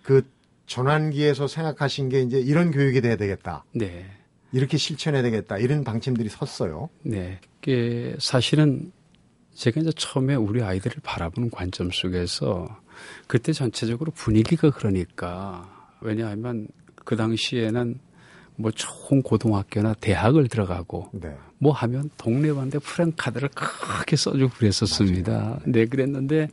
그 0.02 0.24
전환기에서 0.66 1.48
생각하신 1.48 2.10
게 2.10 2.22
이제 2.22 2.40
이런 2.40 2.72
교육이 2.72 3.02
돼야 3.02 3.16
되겠다. 3.16 3.64
네. 3.74 4.06
이렇게 4.52 4.78
실천해야 4.78 5.22
되겠다. 5.22 5.58
이런 5.58 5.84
방침들이 5.84 6.30
섰어요. 6.30 6.90
네. 7.04 7.40
그 7.62 8.16
사실은 8.20 8.92
제가 9.56 9.82
이제 9.82 9.92
처음에 9.96 10.36
우리 10.36 10.62
아이들을 10.62 10.98
바라보는 11.04 11.50
관점 11.50 11.90
속에서 11.92 12.68
그때 13.28 13.54
전체적으로 13.54 14.12
분위기가 14.12 14.70
그러니까 14.70 15.96
왜냐하면 16.02 16.68
그 17.04 17.16
당시에는 17.16 18.00
뭐 18.58 18.72
좋은 18.72 19.22
고등학교나 19.22 19.96
대학을 19.96 20.48
들어가고 20.48 21.10
네. 21.14 21.36
뭐 21.58 21.74
하면 21.74 22.10
동네 22.18 22.54
반대 22.54 22.80
프랭카드를 22.80 23.50
크게 23.50 24.16
써주고 24.16 24.54
그랬었습니다. 24.56 25.32
맞아요. 25.32 25.60
네, 25.66 25.86
그랬는데 25.86 26.50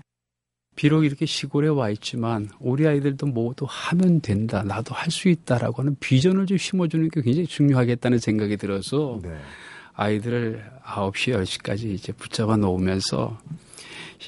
비록 0.74 1.04
이렇게 1.04 1.26
시골에 1.26 1.68
와 1.68 1.90
있지만 1.90 2.48
우리 2.58 2.86
아이들도 2.86 3.26
모두 3.26 3.66
하면 3.68 4.20
된다, 4.20 4.62
나도 4.62 4.94
할 4.94 5.10
수 5.10 5.28
있다라고 5.28 5.82
하는 5.82 5.96
비전을 6.00 6.46
좀 6.46 6.56
심어주는 6.56 7.10
게 7.10 7.20
굉장히 7.20 7.46
중요하겠다는 7.46 8.18
생각이 8.18 8.56
들어서 8.56 9.20
네. 9.22 9.38
아이들을 9.94 10.64
9시, 10.84 11.34
10시까지 11.34 11.84
이제 11.84 12.12
붙잡아 12.12 12.56
놓으면서 12.56 13.38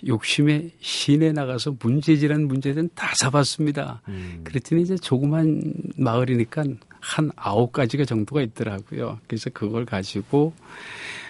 욕심에 0.06 0.70
시내 0.80 1.32
나가서 1.32 1.76
문제지란 1.78 2.46
문제는 2.46 2.90
다 2.94 3.12
잡았습니다. 3.20 4.02
음. 4.08 4.40
그랬더니 4.44 4.82
이제 4.82 4.96
조그만 4.96 5.74
마을이니까 5.96 6.64
한 7.00 7.30
아홉 7.36 7.72
가지가 7.72 8.04
정도가 8.04 8.42
있더라고요. 8.42 9.20
그래서 9.26 9.50
그걸 9.50 9.84
가지고 9.84 10.52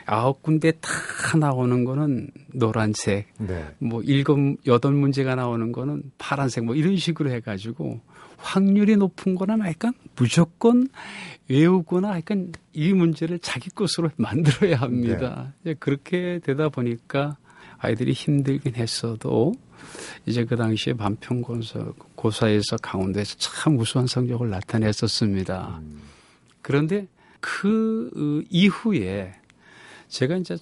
아홉 0.07 0.43
군데 0.43 0.73
다 0.73 0.91
나오는 1.39 1.85
거는 1.85 2.29
노란색, 2.53 3.29
네. 3.39 3.67
뭐 3.79 4.03
일곱 4.03 4.39
여덟 4.67 4.93
문제가 4.93 5.35
나오는 5.35 5.73
거는 5.73 6.03
파란색, 6.19 6.65
뭐 6.65 6.75
이런 6.75 6.97
식으로 6.97 7.31
해가지고 7.31 8.01
확률이 8.37 8.97
높은 8.97 9.35
거나 9.35 9.59
약간 9.69 9.93
무조건 10.17 10.89
외우거나 11.49 12.17
약간 12.17 12.53
이 12.73 12.93
문제를 12.93 13.39
자기 13.39 13.71
것으로 13.71 14.11
만들어야 14.17 14.77
합니다. 14.77 15.55
네. 15.63 15.75
그렇게 15.75 16.41
되다 16.43 16.69
보니까 16.69 17.37
아이들이 17.79 18.13
힘들긴 18.13 18.77
했어도 18.77 19.53
이제 20.27 20.45
그 20.45 20.57
당시에 20.57 20.95
반평고사 20.95 21.93
고사에서 22.15 22.77
강원도에서 22.81 23.37
참 23.37 23.79
우수한 23.79 24.07
성적을 24.07 24.49
나타냈었습니다. 24.49 25.81
음. 25.83 26.01
그런데 26.63 27.07
그 27.41 28.43
이후에 28.49 29.35
제가 30.09 30.37
이제 30.37 30.57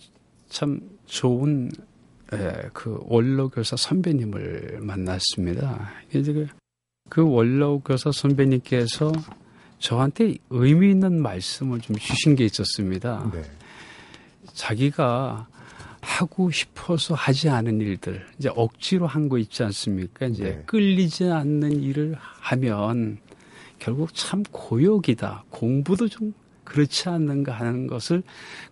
참 0.48 0.80
좋은 1.06 1.70
에, 2.32 2.68
그 2.72 2.98
원로 3.02 3.48
교사 3.48 3.76
선배님을 3.76 4.80
만났습니다. 4.80 5.92
이제 6.12 6.32
그, 6.32 6.48
그 7.12 7.22
원로 7.22 7.80
교사 7.80 8.10
선배님께서 8.10 9.12
저한테 9.78 10.36
의미 10.48 10.92
있는 10.92 11.20
말씀을 11.20 11.82
좀 11.82 11.94
주신 11.96 12.36
게 12.36 12.46
있었습니다. 12.46 13.30
네. 13.34 13.42
자기가 14.54 15.46
하고 16.00 16.50
싶어서 16.50 17.14
하지 17.14 17.50
않은 17.50 17.82
일들, 17.82 18.24
이제 18.38 18.48
억지로 18.56 19.06
한 19.06 19.28
거 19.28 19.36
있지 19.36 19.62
않습니까? 19.62 20.24
이제 20.24 20.42
네. 20.44 20.62
끌리지 20.64 21.24
않는 21.24 21.82
일을 21.82 22.16
하면 22.18 23.18
결국 23.78 24.14
참 24.14 24.42
고역이다. 24.50 25.44
공부도 25.50 26.08
좀 26.08 26.32
그렇지 26.64 27.10
않는가 27.10 27.52
하는 27.52 27.88
것을 27.88 28.22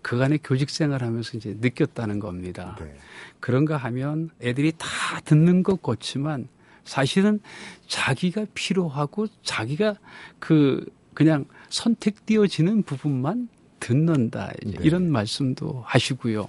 그간의 0.00 0.40
교직 0.42 0.70
생활하면서 0.70 1.36
이제 1.36 1.56
느꼈다는 1.60 2.20
겁니다. 2.20 2.74
네. 2.80 2.96
그런가 3.38 3.76
하면 3.76 4.30
애들이 4.40 4.72
다 4.78 4.88
듣는 5.26 5.62
것 5.62 5.82
같지만 5.82 6.48
사실은 6.84 7.40
자기가 7.86 8.46
필요하고 8.54 9.26
자기가 9.42 9.96
그 10.38 10.84
그냥 11.14 11.44
선택되어지는 11.68 12.82
부분만 12.82 13.48
듣는다. 13.80 14.52
네. 14.64 14.74
이런 14.82 15.10
말씀도 15.10 15.82
하시고요. 15.86 16.48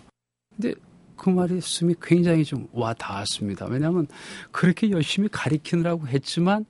근데 0.56 0.74
그 1.16 1.30
말씀이 1.30 1.96
굉장히 2.02 2.44
좀 2.44 2.68
와 2.74 2.94
닿았습니다. 2.94 3.66
왜냐하면 3.68 4.08
그렇게 4.52 4.90
열심히 4.92 5.30
가리키느라고 5.30 6.08
했지만 6.08 6.66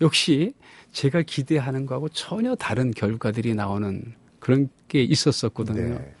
역시 0.00 0.54
제가 0.92 1.22
기대하는 1.22 1.86
거하고 1.86 2.08
전혀 2.08 2.54
다른 2.54 2.90
결과들이 2.90 3.54
나오는 3.54 4.14
그런 4.38 4.68
게 4.88 5.02
있었었거든요. 5.02 5.98
네. 5.98 6.14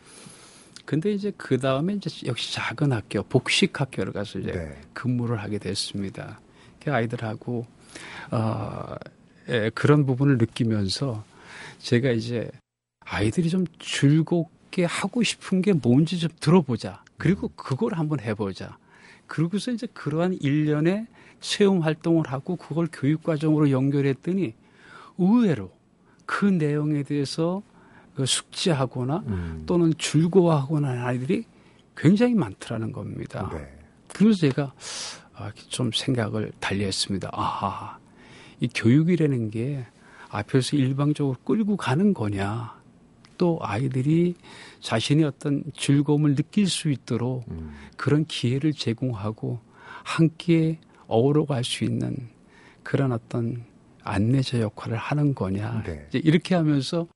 근데 0.84 1.12
이제 1.12 1.32
그 1.36 1.58
다음에 1.58 1.94
이제 1.94 2.10
역시 2.26 2.52
작은 2.52 2.92
학교, 2.92 3.22
복식 3.22 3.80
학교를 3.80 4.12
가서 4.12 4.40
이제 4.40 4.52
네. 4.52 4.80
근무를 4.92 5.40
하게 5.40 5.58
됐습니다. 5.58 6.40
그 6.82 6.92
아이들하고, 6.92 7.66
어, 8.30 8.94
예, 9.48 9.70
그런 9.74 10.06
부분을 10.06 10.38
느끼면서 10.38 11.24
제가 11.78 12.10
이제 12.10 12.50
아이들이 13.00 13.48
좀 13.50 13.66
즐겁게 13.78 14.84
하고 14.84 15.22
싶은 15.22 15.62
게 15.62 15.72
뭔지 15.72 16.18
좀 16.18 16.30
들어보자. 16.40 17.02
그리고 17.16 17.48
음. 17.48 17.52
그걸 17.56 17.94
한번 17.94 18.20
해보자. 18.20 18.78
그러고서 19.26 19.70
이제 19.70 19.86
그러한 19.92 20.34
일련의 20.40 21.06
체험 21.40 21.80
활동을 21.80 22.28
하고 22.28 22.56
그걸 22.56 22.88
교육 22.92 23.22
과정으로 23.22 23.70
연결했더니 23.70 24.54
의외로 25.18 25.70
그 26.26 26.44
내용에 26.44 27.02
대해서 27.02 27.62
그 28.14 28.26
숙지하거나 28.26 29.24
음. 29.26 29.62
또는 29.66 29.92
즐거워하거나 29.98 30.88
하는 30.88 31.02
아이들이 31.02 31.44
굉장히 31.96 32.34
많더라는 32.34 32.92
겁니다. 32.92 33.50
네. 33.52 33.78
그래서 34.12 34.38
제가 34.40 34.64
아, 34.64 35.29
좀 35.68 35.90
생각을 35.92 36.52
달리했습니다. 36.60 37.30
아하, 37.32 37.98
이 38.60 38.68
교육이라는 38.74 39.50
게 39.50 39.86
앞에서 40.28 40.76
일방적으로 40.76 41.36
끌고 41.44 41.76
가는 41.76 42.14
거냐. 42.14 42.78
또 43.38 43.58
아이들이 43.62 44.34
자신의 44.80 45.24
어떤 45.24 45.64
즐거움을 45.74 46.34
느낄 46.34 46.66
수 46.68 46.90
있도록 46.90 47.46
음. 47.50 47.72
그런 47.96 48.26
기회를 48.26 48.72
제공하고 48.74 49.60
함께 50.04 50.78
어우러 51.06 51.46
갈 51.46 51.64
수 51.64 51.84
있는 51.84 52.14
그런 52.82 53.12
어떤 53.12 53.64
안내자 54.02 54.60
역할을 54.60 54.98
하는 54.98 55.34
거냐. 55.34 55.82
네. 55.84 56.06
이제 56.08 56.20
이렇게 56.22 56.54
하면서 56.54 57.06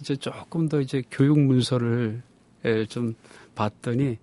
이제 0.00 0.14
조금 0.14 0.68
더 0.68 0.80
이제 0.80 1.02
교육 1.10 1.38
문서를 1.38 2.22
좀 2.88 3.14
봤더니 3.54 4.18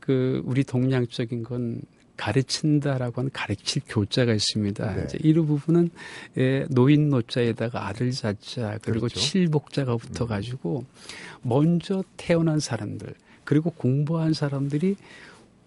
그 0.00 0.42
우리 0.44 0.64
동양적인 0.64 1.42
건 1.42 1.82
가르친다라고 2.16 3.20
하는 3.20 3.30
가르칠 3.32 3.82
교자가 3.88 4.32
있습니다. 4.32 4.94
네. 4.94 5.04
이제 5.04 5.18
이 5.22 5.32
부분은 5.34 5.90
노인 6.70 7.10
노자에다가 7.10 7.86
아들 7.86 8.10
자자 8.10 8.78
그리고 8.82 9.06
그렇죠. 9.06 9.20
칠복자가 9.20 9.96
붙어 9.96 10.26
가지고 10.26 10.84
먼저 11.42 12.02
태어난 12.16 12.58
사람들 12.60 13.14
그리고 13.44 13.70
공부한 13.70 14.32
사람들이 14.32 14.96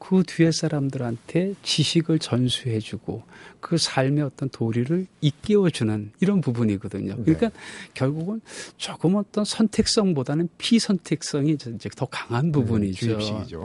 그 0.02 0.24
뒤에 0.26 0.52
사람들한테 0.52 1.56
지식을 1.62 2.20
전수해주고 2.20 3.24
그 3.60 3.78
삶의 3.78 4.24
어떤 4.24 4.48
도리를 4.48 5.08
일깨워주는 5.20 6.12
이런 6.22 6.40
부분이거든요. 6.40 7.16
네. 7.18 7.22
그러니까 7.22 7.50
네. 7.50 7.56
결국은 7.94 8.40
조금 8.78 9.16
어떤 9.16 9.44
선택성보다는 9.44 10.48
피선택성이 10.58 11.52
이제 11.52 11.90
더 11.98 12.06
강한 12.06 12.46
네, 12.46 12.52
부분이죠. 12.54 13.18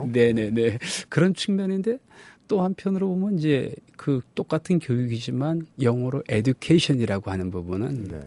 네, 0.07 0.33
네네네. 0.33 0.79
그런 1.07 1.33
측면인데 1.33 1.99
또 2.47 2.61
한편으로 2.61 3.07
보면 3.07 3.39
이제 3.39 3.73
그 3.97 4.21
똑같은 4.35 4.79
교육이지만 4.79 5.67
영어로 5.81 6.23
에듀케이션이라고 6.29 7.31
하는 7.31 7.51
부분은 7.51 8.03
네. 8.05 8.19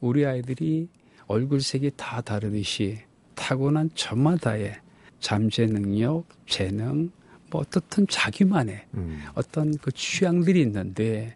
우리 0.00 0.26
아이들이 0.26 0.88
얼굴색이 1.26 1.92
다 1.96 2.20
다르듯이 2.20 2.98
타고난 3.34 3.90
저마다의 3.94 4.76
잠재 5.20 5.66
능력, 5.66 6.24
재능, 6.46 7.10
뭐 7.50 7.62
어떻든 7.62 8.06
자기만의 8.08 8.84
음. 8.94 9.22
어떤 9.34 9.76
그 9.78 9.90
취향들이 9.92 10.60
있는데 10.62 11.34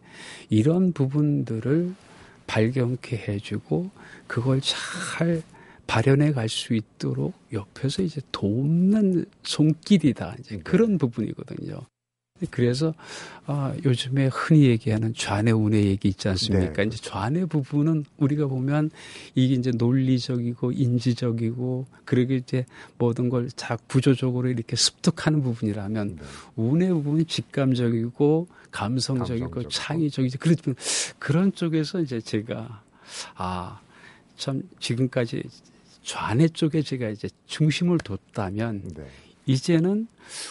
이런 0.51 0.93
부분들을 0.93 1.95
발견케 2.47 3.17
해주고 3.29 3.91
그걸 4.27 4.61
잘 4.61 5.43
발현해 5.87 6.33
갈 6.33 6.49
수 6.49 6.75
있도록 6.75 7.35
옆에서 7.53 8.03
이제 8.03 8.21
돕는 8.33 9.25
손길이다. 9.43 10.37
이제 10.41 10.57
네. 10.57 10.63
그런 10.63 10.99
부분이거든요. 10.99 11.81
그래서 12.51 12.95
아, 13.47 13.75
요즘에 13.85 14.29
흔히 14.33 14.67
얘기하는 14.67 15.15
좌뇌 15.15 15.53
우뇌 15.53 15.83
얘기 15.85 16.09
있지 16.09 16.29
않습니까? 16.29 16.73
네. 16.83 16.85
이제 16.85 16.97
좌뇌 17.03 17.47
부분은 17.47 18.05
우리가 18.19 18.47
보면 18.47 18.91
이게 19.35 19.55
이제 19.55 19.71
논리적이고 19.75 20.73
인지적이고 20.73 21.87
그리고 22.05 22.35
이제 22.35 22.65
모든 22.99 23.29
걸 23.29 23.49
자 23.57 23.77
구조적으로 23.89 24.49
이렇게 24.49 24.77
습득하는 24.77 25.43
부분이라면 25.43 26.17
네. 26.17 26.23
우뇌 26.57 26.89
부분이 26.93 27.25
직감적이고 27.25 28.47
감성적이고 28.71 29.51
감성적. 29.51 29.71
창의적이죠. 29.71 30.39
그렇지만 30.39 30.77
그런 31.19 31.53
쪽에서 31.53 32.01
이제 32.01 32.21
제가 32.21 32.83
아 33.37 33.81
참 34.37 34.63
지금까지 34.79 35.43
좌뇌 36.05 36.49
쪽에 36.49 36.81
제가 36.83 37.09
이제 37.09 37.29
중심을 37.47 37.99
뒀다면 37.99 38.83
네. 38.95 39.05
이제는 39.47 40.07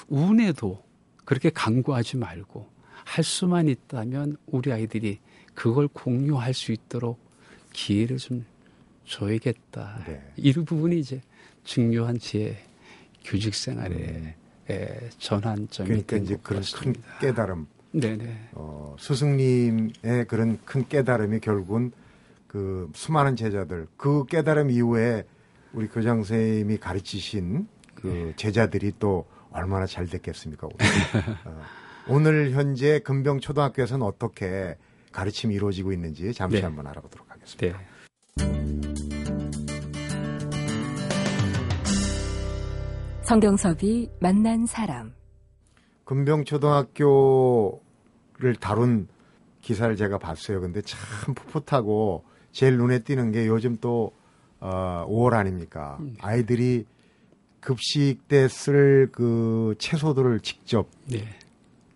우뇌도 0.09 0.83
그렇게 1.27 1.49
강구하지 1.49 2.15
말고 2.15 2.65
할 3.03 3.21
수만 3.21 3.67
있다면 3.67 4.37
우리 4.45 4.71
아이들이 4.71 5.19
그걸 5.53 5.89
공유할 5.89 6.53
수 6.53 6.71
있도록 6.71 7.19
기회를 7.73 8.15
좀 8.15 8.45
줘야겠다. 9.03 10.05
네. 10.07 10.21
이 10.37 10.53
부분이 10.53 10.97
이제 10.97 11.21
중요한 11.65 12.17
제 12.17 12.57
교직 13.25 13.55
생활의 13.55 13.97
음. 13.97 14.33
예, 14.69 15.09
전환점이 15.17 15.89
그러니까 15.89 16.15
이제 16.15 16.37
그런 16.41 16.63
큰 16.73 16.95
깨달음. 17.19 17.67
네네. 17.91 18.49
어, 18.53 18.95
스승님의 18.97 20.27
그런 20.29 20.57
큰 20.63 20.87
깨달음이 20.87 21.41
결국은 21.41 21.91
그 22.47 22.89
수많은 22.95 23.35
제자들 23.35 23.87
그 23.97 24.25
깨달음 24.27 24.71
이후에 24.71 25.25
우리 25.73 25.89
교장 25.89 26.23
선생님이 26.23 26.77
가르치신 26.77 27.67
그 27.95 28.07
네. 28.07 28.33
제자들이 28.37 28.93
또 28.97 29.25
얼마나 29.57 29.85
잘 29.87 30.05
됐겠습니까? 30.07 30.67
오늘, 30.67 30.77
어, 31.45 31.61
오늘 32.07 32.51
현재 32.51 32.99
금병 32.99 33.39
초등학교에서는 33.39 34.05
어떻게 34.05 34.77
가르침이 35.11 35.55
이루어지고 35.55 35.91
있는지 35.91 36.31
잠시 36.33 36.57
네. 36.57 36.63
한번 36.63 36.85
알아보도록 36.87 37.29
하겠습니다. 37.29 37.79
네. 37.79 37.87
성경섭이 43.23 44.09
만난 44.21 44.65
사람. 44.65 45.13
금병초등학교를 46.05 47.79
다룬 48.61 49.07
기사를 49.61 49.93
제가 49.97 50.17
봤어요. 50.17 50.61
근데 50.61 50.81
참 50.81 51.33
풋풋하고 51.33 52.23
제일 52.53 52.77
눈에 52.77 52.99
띄는 52.99 53.31
게 53.33 53.47
요즘 53.47 53.75
또 53.81 54.13
어, 54.59 55.05
5월 55.09 55.33
아닙니까? 55.33 55.97
음. 55.99 56.15
아이들이 56.21 56.85
급식 57.67 58.29
때 58.29 58.45
쓸 58.47 59.09
그 59.11 59.75
채소들을 59.77 60.39
직접 60.39 60.89
네. 61.05 61.27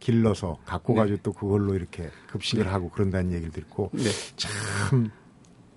길러서 0.02 0.58
갖고 0.66 0.94
네. 0.94 1.00
가지고 1.00 1.20
또 1.24 1.32
그걸로 1.32 1.76
이렇게 1.76 2.10
급식을 2.28 2.66
네. 2.66 2.70
하고 2.70 2.90
그런다는 2.90 3.32
얘기를 3.32 3.54
듣고 3.54 3.90
네. 3.94 4.10
참 4.36 5.10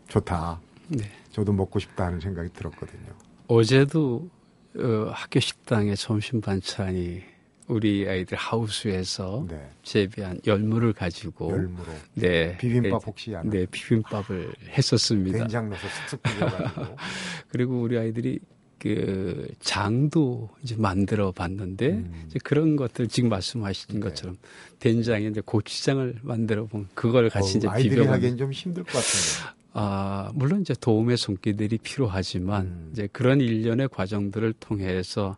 좋다. 0.08 0.60
네. 0.88 1.04
저도 1.30 1.52
먹고 1.52 1.78
싶다는 1.78 2.18
생각이 2.18 2.48
들었거든요. 2.52 3.12
어제도 3.46 4.28
어, 4.76 5.10
학교 5.12 5.38
식당에 5.38 5.94
점심 5.94 6.40
반찬이 6.40 7.22
우리 7.68 8.08
아이들 8.08 8.36
하우스에서 8.36 9.46
네. 9.48 9.70
재배한 9.84 10.40
열무를 10.44 10.92
가지고 10.92 11.52
열무로 11.52 11.92
네 12.14 12.56
비빔밥 12.58 13.06
혹시 13.06 13.36
안 13.36 13.48
네, 13.48 13.64
비빔밥을 13.66 14.54
했었습니다. 14.70 15.38
된장 15.38 15.68
넣어서 15.70 15.86
쓱쓱 15.86 16.22
비벼가지고 16.22 16.96
그리고 17.48 17.80
우리 17.80 17.96
아이들이 17.96 18.40
그 18.78 19.48
장도 19.60 20.50
이제 20.62 20.76
만들어 20.76 21.32
봤는데 21.32 21.90
음. 21.90 22.24
이제 22.26 22.38
그런 22.42 22.76
것들 22.76 23.08
지금 23.08 23.28
말씀하신 23.30 23.94
네. 23.94 24.00
것처럼 24.00 24.36
된장에 24.78 25.26
이제 25.26 25.40
고추장을 25.44 26.20
만들어 26.22 26.66
본 26.66 26.88
그걸 26.94 27.30
같이 27.30 27.54
어, 27.54 27.58
이제 27.58 27.68
아이들이 27.68 28.00
비벼 28.00 28.12
하기엔 28.12 28.36
좀 28.36 28.52
힘들 28.52 28.84
것 28.84 28.92
같은데. 28.92 29.54
아, 29.72 30.30
물론 30.34 30.60
이제 30.60 30.74
도움의 30.78 31.16
손길들이 31.16 31.78
필요하지만 31.78 32.66
음. 32.66 32.90
이제 32.92 33.08
그런 33.12 33.40
일련의 33.40 33.88
과정들을 33.88 34.52
통해서 34.60 35.36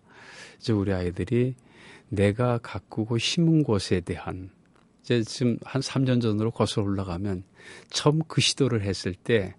이제 0.60 0.72
우리 0.72 0.92
아이들이 0.92 1.54
내가 2.08 2.58
가꾸고 2.58 3.18
심은 3.18 3.62
곳에 3.62 4.00
대한 4.00 4.50
이제 5.02 5.22
지금 5.22 5.56
한 5.64 5.80
3년 5.80 6.20
전으로 6.20 6.50
거슬러 6.50 6.84
올라가면 6.84 7.44
처음 7.90 8.20
그 8.26 8.40
시도를 8.40 8.82
했을 8.82 9.14
때 9.14 9.54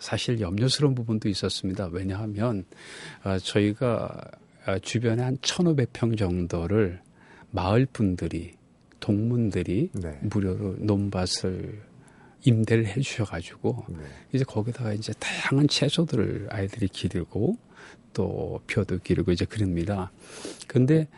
사실 0.00 0.40
염려스러운 0.40 0.94
부분도 0.94 1.28
있었습니다. 1.28 1.88
왜냐하면 1.92 2.64
어, 3.24 3.38
저희가 3.38 4.30
어, 4.66 4.78
주변에 4.80 5.22
한 5.22 5.36
1,500평 5.38 6.18
정도를 6.18 7.00
마을 7.50 7.86
분들이 7.86 8.54
동문들이 9.00 9.90
네. 9.94 10.18
무료로 10.22 10.76
논밭을 10.80 11.82
임대를 12.44 12.86
해 12.86 13.00
주셔가지고 13.00 13.86
네. 13.88 13.96
이제 14.32 14.44
거기다가 14.44 14.92
이제 14.92 15.12
다양한 15.18 15.68
채소들을 15.68 16.48
아이들이 16.50 16.88
기르고 16.88 17.56
또 18.12 18.60
표도 18.66 18.98
기르고 18.98 19.32
이제 19.32 19.44
그럽니다. 19.44 20.10
근데 20.66 21.08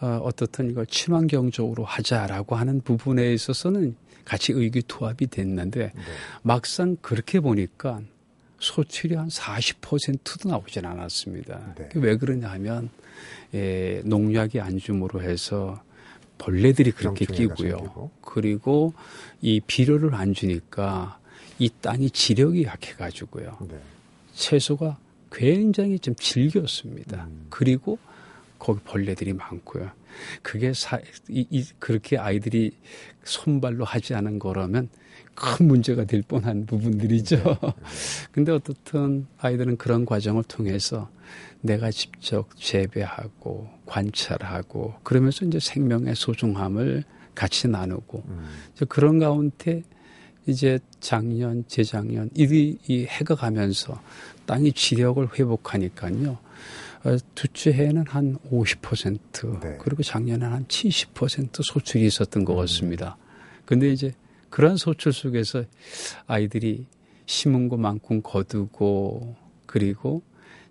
어, 0.00 0.20
어떻든 0.22 0.70
이걸 0.70 0.86
친환경적으로 0.86 1.84
하자라고 1.84 2.56
하는 2.56 2.80
부분에 2.80 3.32
있어서는 3.32 3.96
같이 4.24 4.52
의기투합이 4.52 5.28
됐는데 5.28 5.92
네. 5.94 6.02
막상 6.42 6.96
그렇게 7.00 7.40
보니까 7.40 8.00
소출이 8.62 9.16
한 9.16 9.28
40%도 9.28 10.48
나오진 10.48 10.86
않았습니다. 10.86 11.74
네. 11.76 11.88
왜 11.96 12.16
그러냐 12.16 12.48
하면 12.52 12.90
예, 13.54 14.00
농약이 14.04 14.60
안 14.60 14.78
줌으로 14.78 15.20
해서 15.20 15.82
벌레들이 16.38 16.92
그렇게 16.92 17.24
끼고요. 17.24 18.10
그리고 18.20 18.94
이 19.40 19.60
비료를 19.60 20.14
안 20.14 20.32
주니까 20.32 21.18
이 21.58 21.70
땅이 21.80 22.10
지력이 22.10 22.64
약해가지고요. 22.64 23.58
네. 23.68 23.80
채소가 24.34 24.96
굉장히 25.30 25.98
좀 25.98 26.14
질겼습니다. 26.14 27.24
음. 27.24 27.46
그리고 27.50 27.98
거기 28.58 28.80
벌레들이 28.84 29.32
많고요. 29.32 29.90
그게 30.42 30.72
사, 30.72 31.00
이, 31.28 31.46
이, 31.50 31.64
그렇게 31.80 32.16
아이들이 32.16 32.72
손발로 33.24 33.84
하지 33.84 34.14
않은 34.14 34.38
거라면 34.38 34.88
큰 35.34 35.66
문제가 35.66 36.04
될 36.04 36.22
뻔한 36.22 36.66
부분들이죠. 36.66 37.36
네. 37.36 37.42
네. 37.42 37.72
근데 38.32 38.52
어떻든 38.52 39.26
아이들은 39.38 39.76
그런 39.76 40.04
과정을 40.04 40.44
통해서 40.44 41.10
내가 41.60 41.90
직접 41.90 42.48
재배하고 42.56 43.68
관찰하고 43.86 44.94
그러면서 45.02 45.44
이제 45.44 45.58
생명의 45.60 46.14
소중함을 46.14 47.04
같이 47.34 47.68
나누고 47.68 48.24
음. 48.28 48.48
그런 48.88 49.18
가운데 49.18 49.82
이제 50.46 50.78
작년, 51.00 51.64
재작년 51.68 52.28
이, 52.34 52.76
이 52.88 53.06
해가 53.06 53.36
가면서 53.36 54.00
땅이 54.46 54.72
지력을 54.72 55.26
회복하니까요. 55.38 56.38
어, 57.04 57.16
두째 57.34 57.72
해는 57.72 58.04
한 58.06 58.38
50% 58.50 59.60
네. 59.60 59.78
그리고 59.80 60.02
작년에는 60.02 60.64
한70% 60.64 61.62
소출이 61.62 62.06
있었던 62.06 62.44
것 62.44 62.54
음. 62.54 62.58
같습니다. 62.58 63.16
근데 63.64 63.90
이제 63.90 64.12
그런 64.52 64.76
소출 64.76 65.12
속에서 65.12 65.64
아이들이 66.26 66.86
심은 67.26 67.68
것만큼 67.68 68.22
거두고 68.22 69.34
그리고 69.66 70.22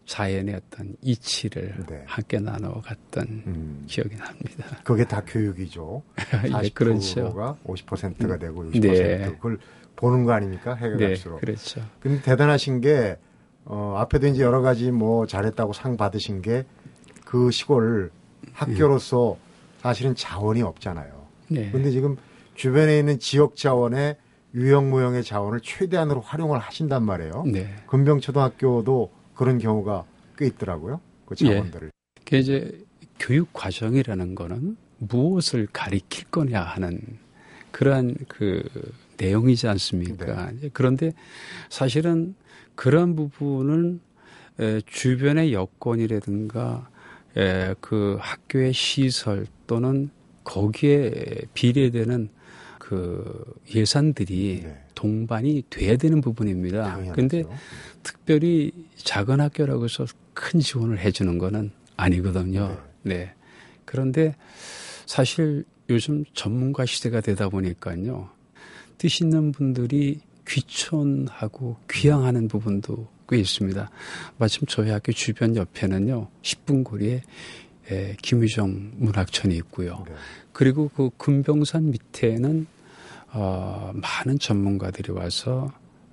자연의 0.06 0.56
어떤 0.56 0.96
이치를 1.02 1.86
네. 1.88 2.04
함께 2.06 2.40
나눠 2.40 2.82
갔던 2.82 3.28
음. 3.48 3.84
기억이 3.88 4.16
납니다. 4.16 4.66
그게 4.84 5.06
다 5.06 5.22
교육이죠. 5.26 6.04
40%가 6.16 6.60
예, 6.64 6.70
그렇죠. 6.70 7.58
50%가 7.66 8.38
되고 8.38 8.64
60% 8.66 8.82
네. 8.82 9.26
그걸 9.32 9.58
보는 9.96 10.26
거 10.26 10.34
아닙니까? 10.34 10.76
해가 10.76 10.98
네, 10.98 11.08
갈수록. 11.08 11.40
그렇죠. 11.40 11.82
근데 12.00 12.22
대단하신 12.22 12.82
게 12.82 13.18
어, 13.66 13.96
앞에도 13.98 14.28
이제 14.28 14.42
여러 14.44 14.62
가지 14.62 14.92
뭐 14.92 15.26
잘했다고 15.28 15.74
상 15.74 15.98
받으신 15.98 16.42
게 16.42 16.66
그 17.32 17.50
시골 17.50 18.12
학교로서 18.52 19.38
사실은 19.80 20.14
자원이 20.16 20.62
없잖아요. 20.64 21.14
네. 21.48 21.72
근데 21.72 21.90
지금 21.90 22.18
주변에 22.62 23.00
있는 23.00 23.18
지역 23.18 23.56
자원의 23.56 24.18
유형무형의 24.54 25.24
자원을 25.24 25.62
최대한으로 25.62 26.22
활용을 26.22 26.60
하신단 26.60 27.04
말이에요. 27.04 27.46
네. 27.52 27.74
금병초등학교도 27.88 29.12
그런 29.34 29.58
경우가 29.58 30.06
꽤 30.38 30.46
있더라고요. 30.46 31.02
그 31.26 31.34
예. 31.42 31.56
자원들을. 31.56 31.88
예. 31.88 32.22
그 32.24 32.36
이제 32.36 32.80
교육 33.20 33.52
과정이라는 33.52 34.36
거는 34.36 34.78
무엇을 35.00 35.70
가리킬 35.74 36.26
거냐 36.26 36.62
하는 36.62 37.02
그러한 37.72 38.16
그 38.28 38.62
내용이지 39.18 39.68
않습니까? 39.68 40.52
네. 40.52 40.70
그런데 40.72 41.14
사실은 41.72 42.36
그런 42.76 43.16
부분은 43.16 44.02
에, 44.60 44.82
주변의 44.86 45.54
여건이라든가 45.54 46.90
에, 47.38 47.74
그 47.82 48.18
학교의 48.20 48.72
시설 48.74 49.48
또는 49.66 50.12
거기에 50.44 51.12
비례되는 51.56 52.30
그 52.92 53.24
예산들이 53.74 54.64
네. 54.66 54.78
동반이 54.96 55.64
돼야 55.70 55.96
되는 55.96 56.20
부분입니다. 56.20 57.00
그런데 57.14 57.46
특별히 58.04 58.74
작은 58.98 59.40
학교라고 59.40 59.86
해서 59.86 60.06
큰 60.34 60.60
지원을 60.60 61.00
해주는 61.00 61.38
거는 61.38 61.72
아니거든요. 61.96 62.78
네. 63.04 63.16
네. 63.16 63.34
그런데 63.86 64.36
사실 65.06 65.64
요즘 65.90 66.26
전문가 66.34 66.86
시대가 66.86 67.22
되다 67.22 67.48
보니까요. 67.48 68.30
뜻 68.98 69.22
있는 69.22 69.54
분들이 69.54 70.20
귀촌하고 70.46 71.78
귀향하는 71.90 72.50
부분도 72.50 73.08
꽤 73.30 73.38
있습니다. 73.38 73.90
마침 74.38 74.68
저희 74.68 74.90
학교 74.90 75.14
주변 75.14 75.56
옆에는요, 75.56 76.28
10분 76.42 76.84
거리에 76.84 77.22
에, 77.90 78.18
김유정 78.22 78.96
문학천이 78.96 79.56
있고요. 79.56 80.04
네. 80.10 80.14
그리고 80.52 80.90
그 80.94 81.10
금병산 81.18 81.92
밑에는 81.92 82.68
어, 83.34 83.92
많은 83.94 84.40
전문가들이 84.40 85.12
와서 85.12 85.72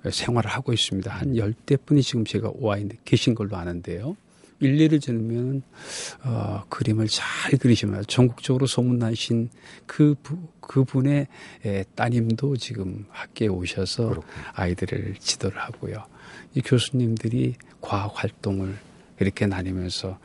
생활을 0.09 0.49
하고 0.49 0.71
있습니다. 0.73 1.11
한 1.11 1.35
열대 1.35 1.77
분이 1.77 2.01
지금 2.01 2.23
제가 2.25 2.53
와 2.59 2.77
있는, 2.77 2.97
계신 3.03 3.35
걸로 3.35 3.57
아는데요. 3.57 4.15
일례를 4.61 4.99
들면 4.99 5.61
어, 6.23 6.63
그림을 6.69 7.07
잘 7.07 7.57
그리시면 7.57 8.05
전국적으로 8.07 8.65
소문나신 8.65 9.49
그 9.85 10.15
부, 10.21 10.37
그분의 10.59 11.27
에, 11.65 11.83
따님도 11.95 12.57
지금 12.57 13.05
학교에 13.09 13.47
오셔서 13.47 14.09
그렇군요. 14.09 14.33
아이들을 14.53 15.15
지도를 15.19 15.57
하고요. 15.59 16.03
이 16.55 16.61
교수님들이 16.61 17.55
과학 17.81 18.11
활동을 18.15 18.77
이렇게 19.19 19.47
나뉘면서 19.47 20.17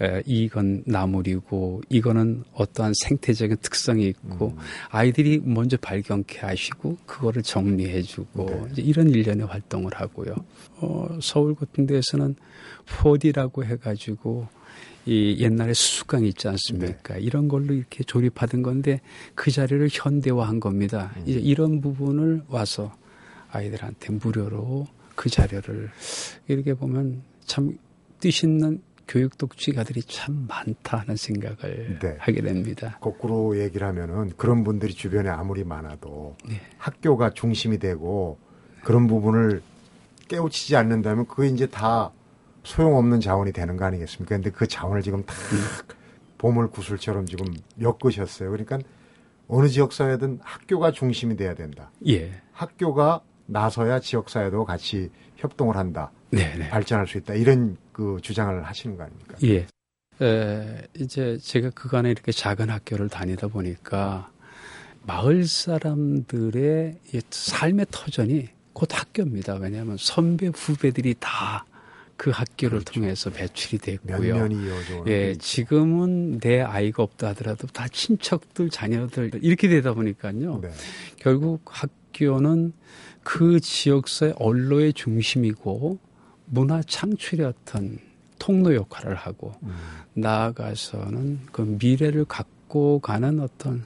에, 0.00 0.22
이건 0.26 0.82
나물이고 0.86 1.82
이거는 1.88 2.44
어떠한 2.54 2.92
생태적인 2.94 3.58
특성이 3.62 4.08
있고 4.08 4.48
음. 4.48 4.58
아이들이 4.90 5.40
먼저 5.42 5.76
발견케 5.76 6.40
하시고 6.40 6.96
그거를 7.06 7.42
정리해주고 7.42 8.68
네. 8.74 8.82
이런 8.82 9.10
일련의 9.10 9.46
활동을 9.46 9.92
하고요. 9.94 10.34
어, 10.78 11.18
서울 11.20 11.54
같은 11.54 11.86
데에서는 11.86 12.34
4D라고 12.86 13.64
해가지고 13.64 14.48
이 15.04 15.36
옛날에 15.40 15.74
수수깡 15.74 16.24
있지 16.24 16.48
않습니까? 16.48 17.14
네. 17.14 17.20
이런 17.20 17.48
걸로 17.48 17.74
이렇게 17.74 18.04
조립하던 18.04 18.62
건데 18.62 19.00
그 19.34 19.50
자리를 19.50 19.88
현대화한 19.90 20.60
겁니다. 20.60 21.12
음. 21.16 21.22
이제 21.26 21.38
이런 21.38 21.80
부분을 21.80 22.42
와서 22.48 22.94
아이들한테 23.50 24.14
무료로 24.14 24.86
그 25.14 25.28
자료를 25.28 25.90
이렇게 26.48 26.74
보면 26.74 27.22
참 27.44 27.76
뜻있는 28.22 28.80
교육 29.08 29.36
독지가들이 29.36 30.04
참 30.04 30.46
많다 30.48 30.98
하는 30.98 31.16
생각을 31.16 31.98
네. 32.00 32.16
하게 32.18 32.40
됩니다. 32.40 32.96
거꾸로 33.00 33.58
얘기를 33.58 33.86
하면은 33.88 34.30
그런 34.36 34.62
분들이 34.62 34.94
주변에 34.94 35.28
아무리 35.28 35.64
많아도 35.64 36.36
네. 36.48 36.60
학교가 36.78 37.30
중심이 37.30 37.78
되고 37.78 38.38
그런 38.84 39.08
부분을 39.08 39.60
깨우치지 40.28 40.76
않는다면 40.76 41.26
그게 41.26 41.48
이제 41.48 41.66
다 41.66 42.12
소용없는 42.62 43.20
자원이 43.20 43.52
되는 43.52 43.76
거 43.76 43.84
아니겠습니까? 43.86 44.36
근데 44.36 44.50
그 44.50 44.68
자원을 44.68 45.02
지금 45.02 45.24
다 45.24 45.34
보물 46.38 46.70
구슬처럼 46.70 47.26
지금 47.26 47.46
엮으셨어요. 47.80 48.50
그러니까 48.50 48.78
어느 49.48 49.66
지역 49.68 49.92
사회든 49.92 50.38
학교가 50.42 50.92
중심이 50.92 51.36
돼야 51.36 51.54
된다. 51.54 51.90
예. 52.06 52.30
학교가 52.52 53.20
나서야 53.52 54.00
지역사회도 54.00 54.64
같이 54.64 55.10
협동을 55.36 55.76
한다. 55.76 56.10
네네. 56.30 56.58
네. 56.58 56.68
발전할 56.70 57.06
수 57.06 57.18
있다. 57.18 57.34
이런 57.34 57.76
그 57.92 58.18
주장을 58.22 58.62
하시는 58.64 58.96
거 58.96 59.04
아닙니까? 59.04 59.36
예. 59.44 59.66
에, 60.24 60.82
이제 60.98 61.38
제가 61.38 61.70
그간에 61.70 62.10
이렇게 62.10 62.32
작은 62.32 62.70
학교를 62.70 63.08
다니다 63.08 63.48
보니까 63.48 64.30
마을 65.04 65.44
사람들의 65.44 66.98
삶의 67.30 67.86
터전이 67.90 68.48
곧 68.72 68.88
학교입니다. 68.92 69.54
왜냐하면 69.56 69.96
선배 69.98 70.46
후배들이 70.46 71.14
다 71.18 71.64
그 72.22 72.30
학교를 72.30 72.78
그렇죠. 72.84 72.92
통해서 73.00 73.30
배출이 73.30 73.78
됐고요. 73.78 74.18
몇 74.18 74.36
년이 74.38 74.54
이어져. 74.64 75.04
예, 75.08 75.34
지금은 75.34 76.38
내 76.38 76.60
아이가 76.60 77.02
없다 77.02 77.30
하더라도 77.30 77.66
다 77.66 77.88
친척들, 77.88 78.70
자녀들 78.70 79.32
이렇게 79.42 79.68
되다 79.68 79.92
보니까요. 79.92 80.60
네. 80.60 80.70
결국 81.16 81.62
학교는 81.64 82.74
그 83.22 83.60
지역사의 83.60 84.34
언로의 84.38 84.92
중심이고 84.92 85.98
문화 86.46 86.82
어떤 87.44 87.98
통로 88.38 88.74
역할을 88.74 89.14
하고 89.14 89.54
음. 89.62 89.74
나아가서는 90.14 91.40
그 91.52 91.76
미래를 91.80 92.24
갖고 92.24 92.98
가는 92.98 93.40
어떤 93.40 93.84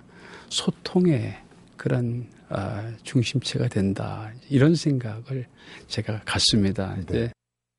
소통의 0.49 1.37
그런 1.77 2.27
아, 2.49 2.93
중심체가 3.03 3.69
된다 3.69 4.31
이런 4.49 4.75
생각을 4.75 5.47
제가 5.89 6.23
갖습니다. 6.25 6.95
네. 6.95 7.03
이제 7.03 7.33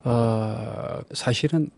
어, 0.03 1.01
사실은 1.13 1.69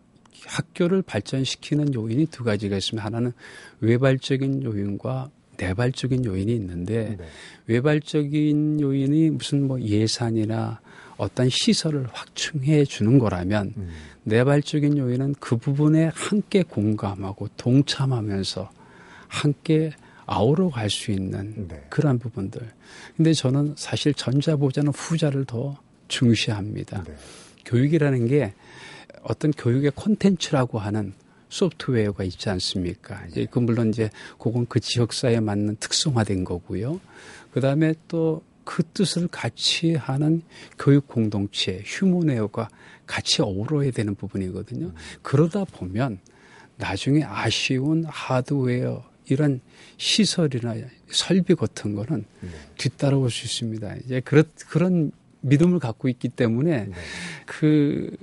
학교를 0.46 1.02
발전시키는 1.02 1.94
요인이 1.94 2.26
두 2.26 2.44
가지가 2.44 2.76
있습니다. 2.76 3.04
하나는 3.04 3.32
외발적인 3.80 4.64
요인과 4.64 5.30
내발적인 5.60 6.24
요인이 6.24 6.52
있는데 6.54 7.16
네. 7.18 7.24
외발적인 7.66 8.80
요인이 8.80 9.30
무슨 9.30 9.66
뭐 9.66 9.80
예산이나 9.80 10.80
어떤 11.16 11.48
시설을 11.50 12.06
확충해 12.12 12.84
주는 12.86 13.18
거라면 13.18 13.74
음. 13.76 13.90
내발적인 14.24 14.96
요인은 14.96 15.34
그 15.38 15.56
부분에 15.56 16.10
함께 16.14 16.62
공감하고 16.62 17.48
동참하면서 17.56 18.70
함께 19.28 19.92
아우러 20.26 20.70
갈 20.70 20.88
수 20.88 21.10
있는 21.10 21.68
네. 21.68 21.84
그러한 21.90 22.18
부분들. 22.18 22.60
근데 23.16 23.32
저는 23.32 23.74
사실 23.76 24.14
전자보다는 24.14 24.92
후자를 24.92 25.44
더 25.44 25.76
중시합니다. 26.08 27.04
네. 27.04 27.14
교육이라는 27.64 28.26
게 28.26 28.54
어떤 29.22 29.50
교육의 29.50 29.92
콘텐츠라고 29.94 30.78
하는 30.78 31.12
소프트웨어가 31.50 32.24
있지 32.24 32.48
않습니까? 32.48 33.26
이제 33.26 33.46
그 33.50 33.58
물론 33.58 33.90
이제 33.90 34.08
그건 34.38 34.66
그 34.66 34.80
지역사에 34.80 35.40
맞는 35.40 35.76
특성화된 35.76 36.44
거고요. 36.44 37.00
그 37.52 37.60
다음에 37.60 37.94
또 38.08 38.42
그 38.70 38.84
뜻을 38.94 39.26
같이 39.26 39.94
하는 39.94 40.42
교육 40.78 41.08
공동체, 41.08 41.82
휴먼웨어가 41.84 42.68
같이 43.04 43.42
어우러야 43.42 43.90
되는 43.90 44.14
부분이거든요. 44.14 44.86
음. 44.86 44.94
그러다 45.22 45.64
보면 45.64 46.20
나중에 46.76 47.24
아쉬운 47.24 48.04
하드웨어 48.06 49.04
이런 49.28 49.60
시설이나 49.96 50.76
설비 51.08 51.56
같은 51.56 51.96
거는 51.96 52.24
네. 52.40 52.48
뒤따라올 52.78 53.28
수 53.28 53.46
있습니다. 53.46 53.96
이제 54.04 54.20
그런 54.20 54.44
그런 54.68 55.12
믿음을 55.40 55.80
갖고 55.80 56.08
있기 56.08 56.28
때문에 56.28 56.84
네. 56.84 56.92
그 57.46 58.16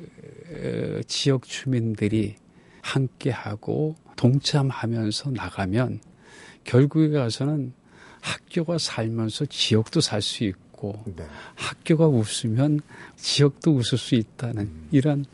어, 0.50 1.02
지역 1.08 1.44
주민들이 1.44 2.36
함께하고 2.88 3.96
동참하면서 4.16 5.32
나가면 5.32 6.00
결국에 6.64 7.10
가서는 7.10 7.74
학교가 8.22 8.78
살면서 8.78 9.46
지역도 9.46 10.02
살 10.02 10.22
수 10.22 10.44
있고 10.44 11.04
네. 11.16 11.26
학교가 11.56 12.08
웃으면 12.08 12.82
지역도 13.16 13.72
웃을 13.74 13.98
수 13.98 14.16
있다는 14.16 14.64
음. 14.64 14.88
이런 14.92 15.26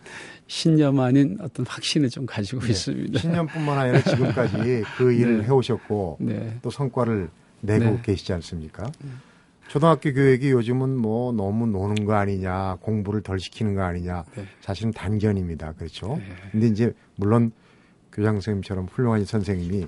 신념 0.48 1.00
아닌 1.00 1.38
어떤 1.42 1.66
확신을 1.66 2.10
좀 2.10 2.26
가지고 2.26 2.62
네. 2.62 2.72
있습니다. 2.72 3.20
신념뿐만 3.20 3.78
아니라 3.78 4.02
지금까지 4.02 4.84
그 4.98 5.14
일을 5.14 5.40
네. 5.40 5.44
해오셨고 5.46 6.18
네. 6.20 6.60
또 6.62 6.70
성과를 6.70 7.30
내고 7.62 7.86
네. 7.86 8.02
계시지 8.04 8.34
않습니까? 8.34 8.92
네. 9.74 9.80
초등학교 9.80 10.14
교육이 10.14 10.52
요즘은 10.52 10.98
뭐 10.98 11.32
너무 11.32 11.66
노는 11.66 12.06
거 12.06 12.14
아니냐, 12.14 12.78
공부를 12.82 13.22
덜 13.22 13.40
시키는 13.40 13.74
거 13.74 13.82
아니냐, 13.82 14.24
네. 14.36 14.46
사실은 14.62 14.92
단견입니다. 14.92 15.74
그렇죠. 15.74 16.18
네. 16.18 16.24
근데 16.52 16.68
이제 16.68 16.94
물론 17.16 17.52
교장 18.12 18.36
선생님처럼 18.36 18.86
훌륭한 18.86 19.26
선생님이 19.26 19.88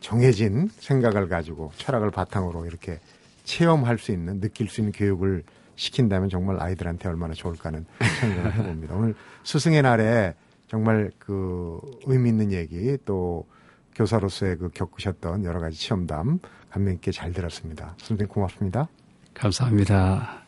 정해진 0.00 0.68
생각을 0.78 1.28
가지고 1.28 1.72
철학을 1.76 2.10
바탕으로 2.10 2.66
이렇게 2.66 3.00
체험할 3.44 3.96
수 3.96 4.12
있는, 4.12 4.40
느낄 4.40 4.68
수 4.68 4.82
있는 4.82 4.92
교육을 4.92 5.42
시킨다면 5.76 6.28
정말 6.28 6.60
아이들한테 6.60 7.08
얼마나 7.08 7.32
좋을까는 7.32 7.86
생각을 8.20 8.54
해봅니다. 8.54 8.94
오늘 8.94 9.14
스승의 9.42 9.80
날에 9.80 10.34
정말 10.68 11.10
그 11.18 11.80
의미 12.04 12.28
있는 12.28 12.52
얘기 12.52 12.98
또 13.06 13.46
교사로서의 13.94 14.58
그 14.58 14.68
겪으셨던 14.68 15.44
여러 15.44 15.60
가지 15.60 15.80
체험담 15.80 16.40
감명 16.70 16.94
있게 16.94 17.10
잘 17.10 17.32
들었습니다. 17.32 17.94
선생님 17.98 18.28
고맙습니다. 18.28 18.88
감사합니다. 19.34 20.44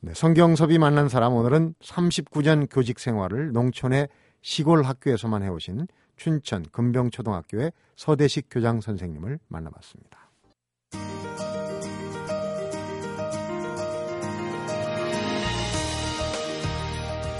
네, 0.00 0.12
성경섭이 0.14 0.78
만난 0.78 1.08
사람 1.08 1.32
오늘은 1.32 1.74
39년 1.82 2.68
교직 2.70 3.00
생활을 3.00 3.52
농촌의 3.52 4.08
시골 4.42 4.84
학교에서만 4.84 5.42
해오신 5.42 5.88
춘천 6.16 6.64
금병초등학교의 6.70 7.72
서대식 7.96 8.46
교장 8.50 8.80
선생님을 8.80 9.38
만나봤습니다. 9.48 10.30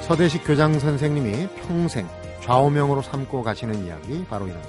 서대식 0.02 0.44
교장 0.44 0.78
선생님이 0.78 1.48
평생 1.56 2.06
좌우명으로 2.40 3.02
삼고 3.02 3.42
가시는 3.42 3.84
이야기 3.84 4.24
바로 4.26 4.46
이런 4.46 4.62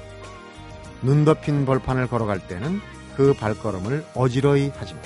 눈 1.04 1.26
덮인 1.26 1.66
벌판을 1.66 2.08
걸어갈 2.08 2.48
때는 2.48 2.80
그 3.16 3.34
발걸음을 3.34 4.06
어지러이 4.16 4.70
하지마. 4.70 5.00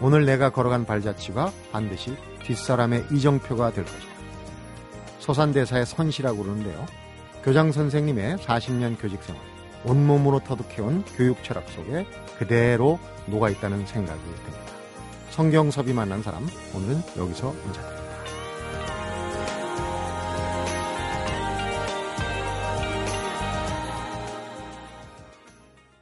오늘 0.00 0.24
내가 0.24 0.50
걸어간 0.50 0.86
발자취가 0.86 1.52
반드시 1.72 2.16
뒷사람의 2.44 3.06
이정표가 3.12 3.72
될 3.72 3.84
것이다. 3.84 4.10
소산대사의 5.18 5.84
선시라고 5.86 6.42
그러는데요. 6.42 6.86
교장 7.42 7.70
선생님의 7.72 8.38
40년 8.38 9.00
교직 9.00 9.22
생활, 9.22 9.42
온몸으로 9.84 10.40
터득해온 10.40 11.04
교육 11.16 11.42
철학 11.44 11.68
속에 11.68 12.06
그대로 12.38 12.98
녹아있다는 13.26 13.86
생각이 13.86 14.20
듭니다. 14.20 14.72
성경섭이 15.30 15.92
만난 15.92 16.22
사람, 16.22 16.46
오늘은 16.74 17.02
여기서 17.16 17.54
인사드립니다. 17.66 17.99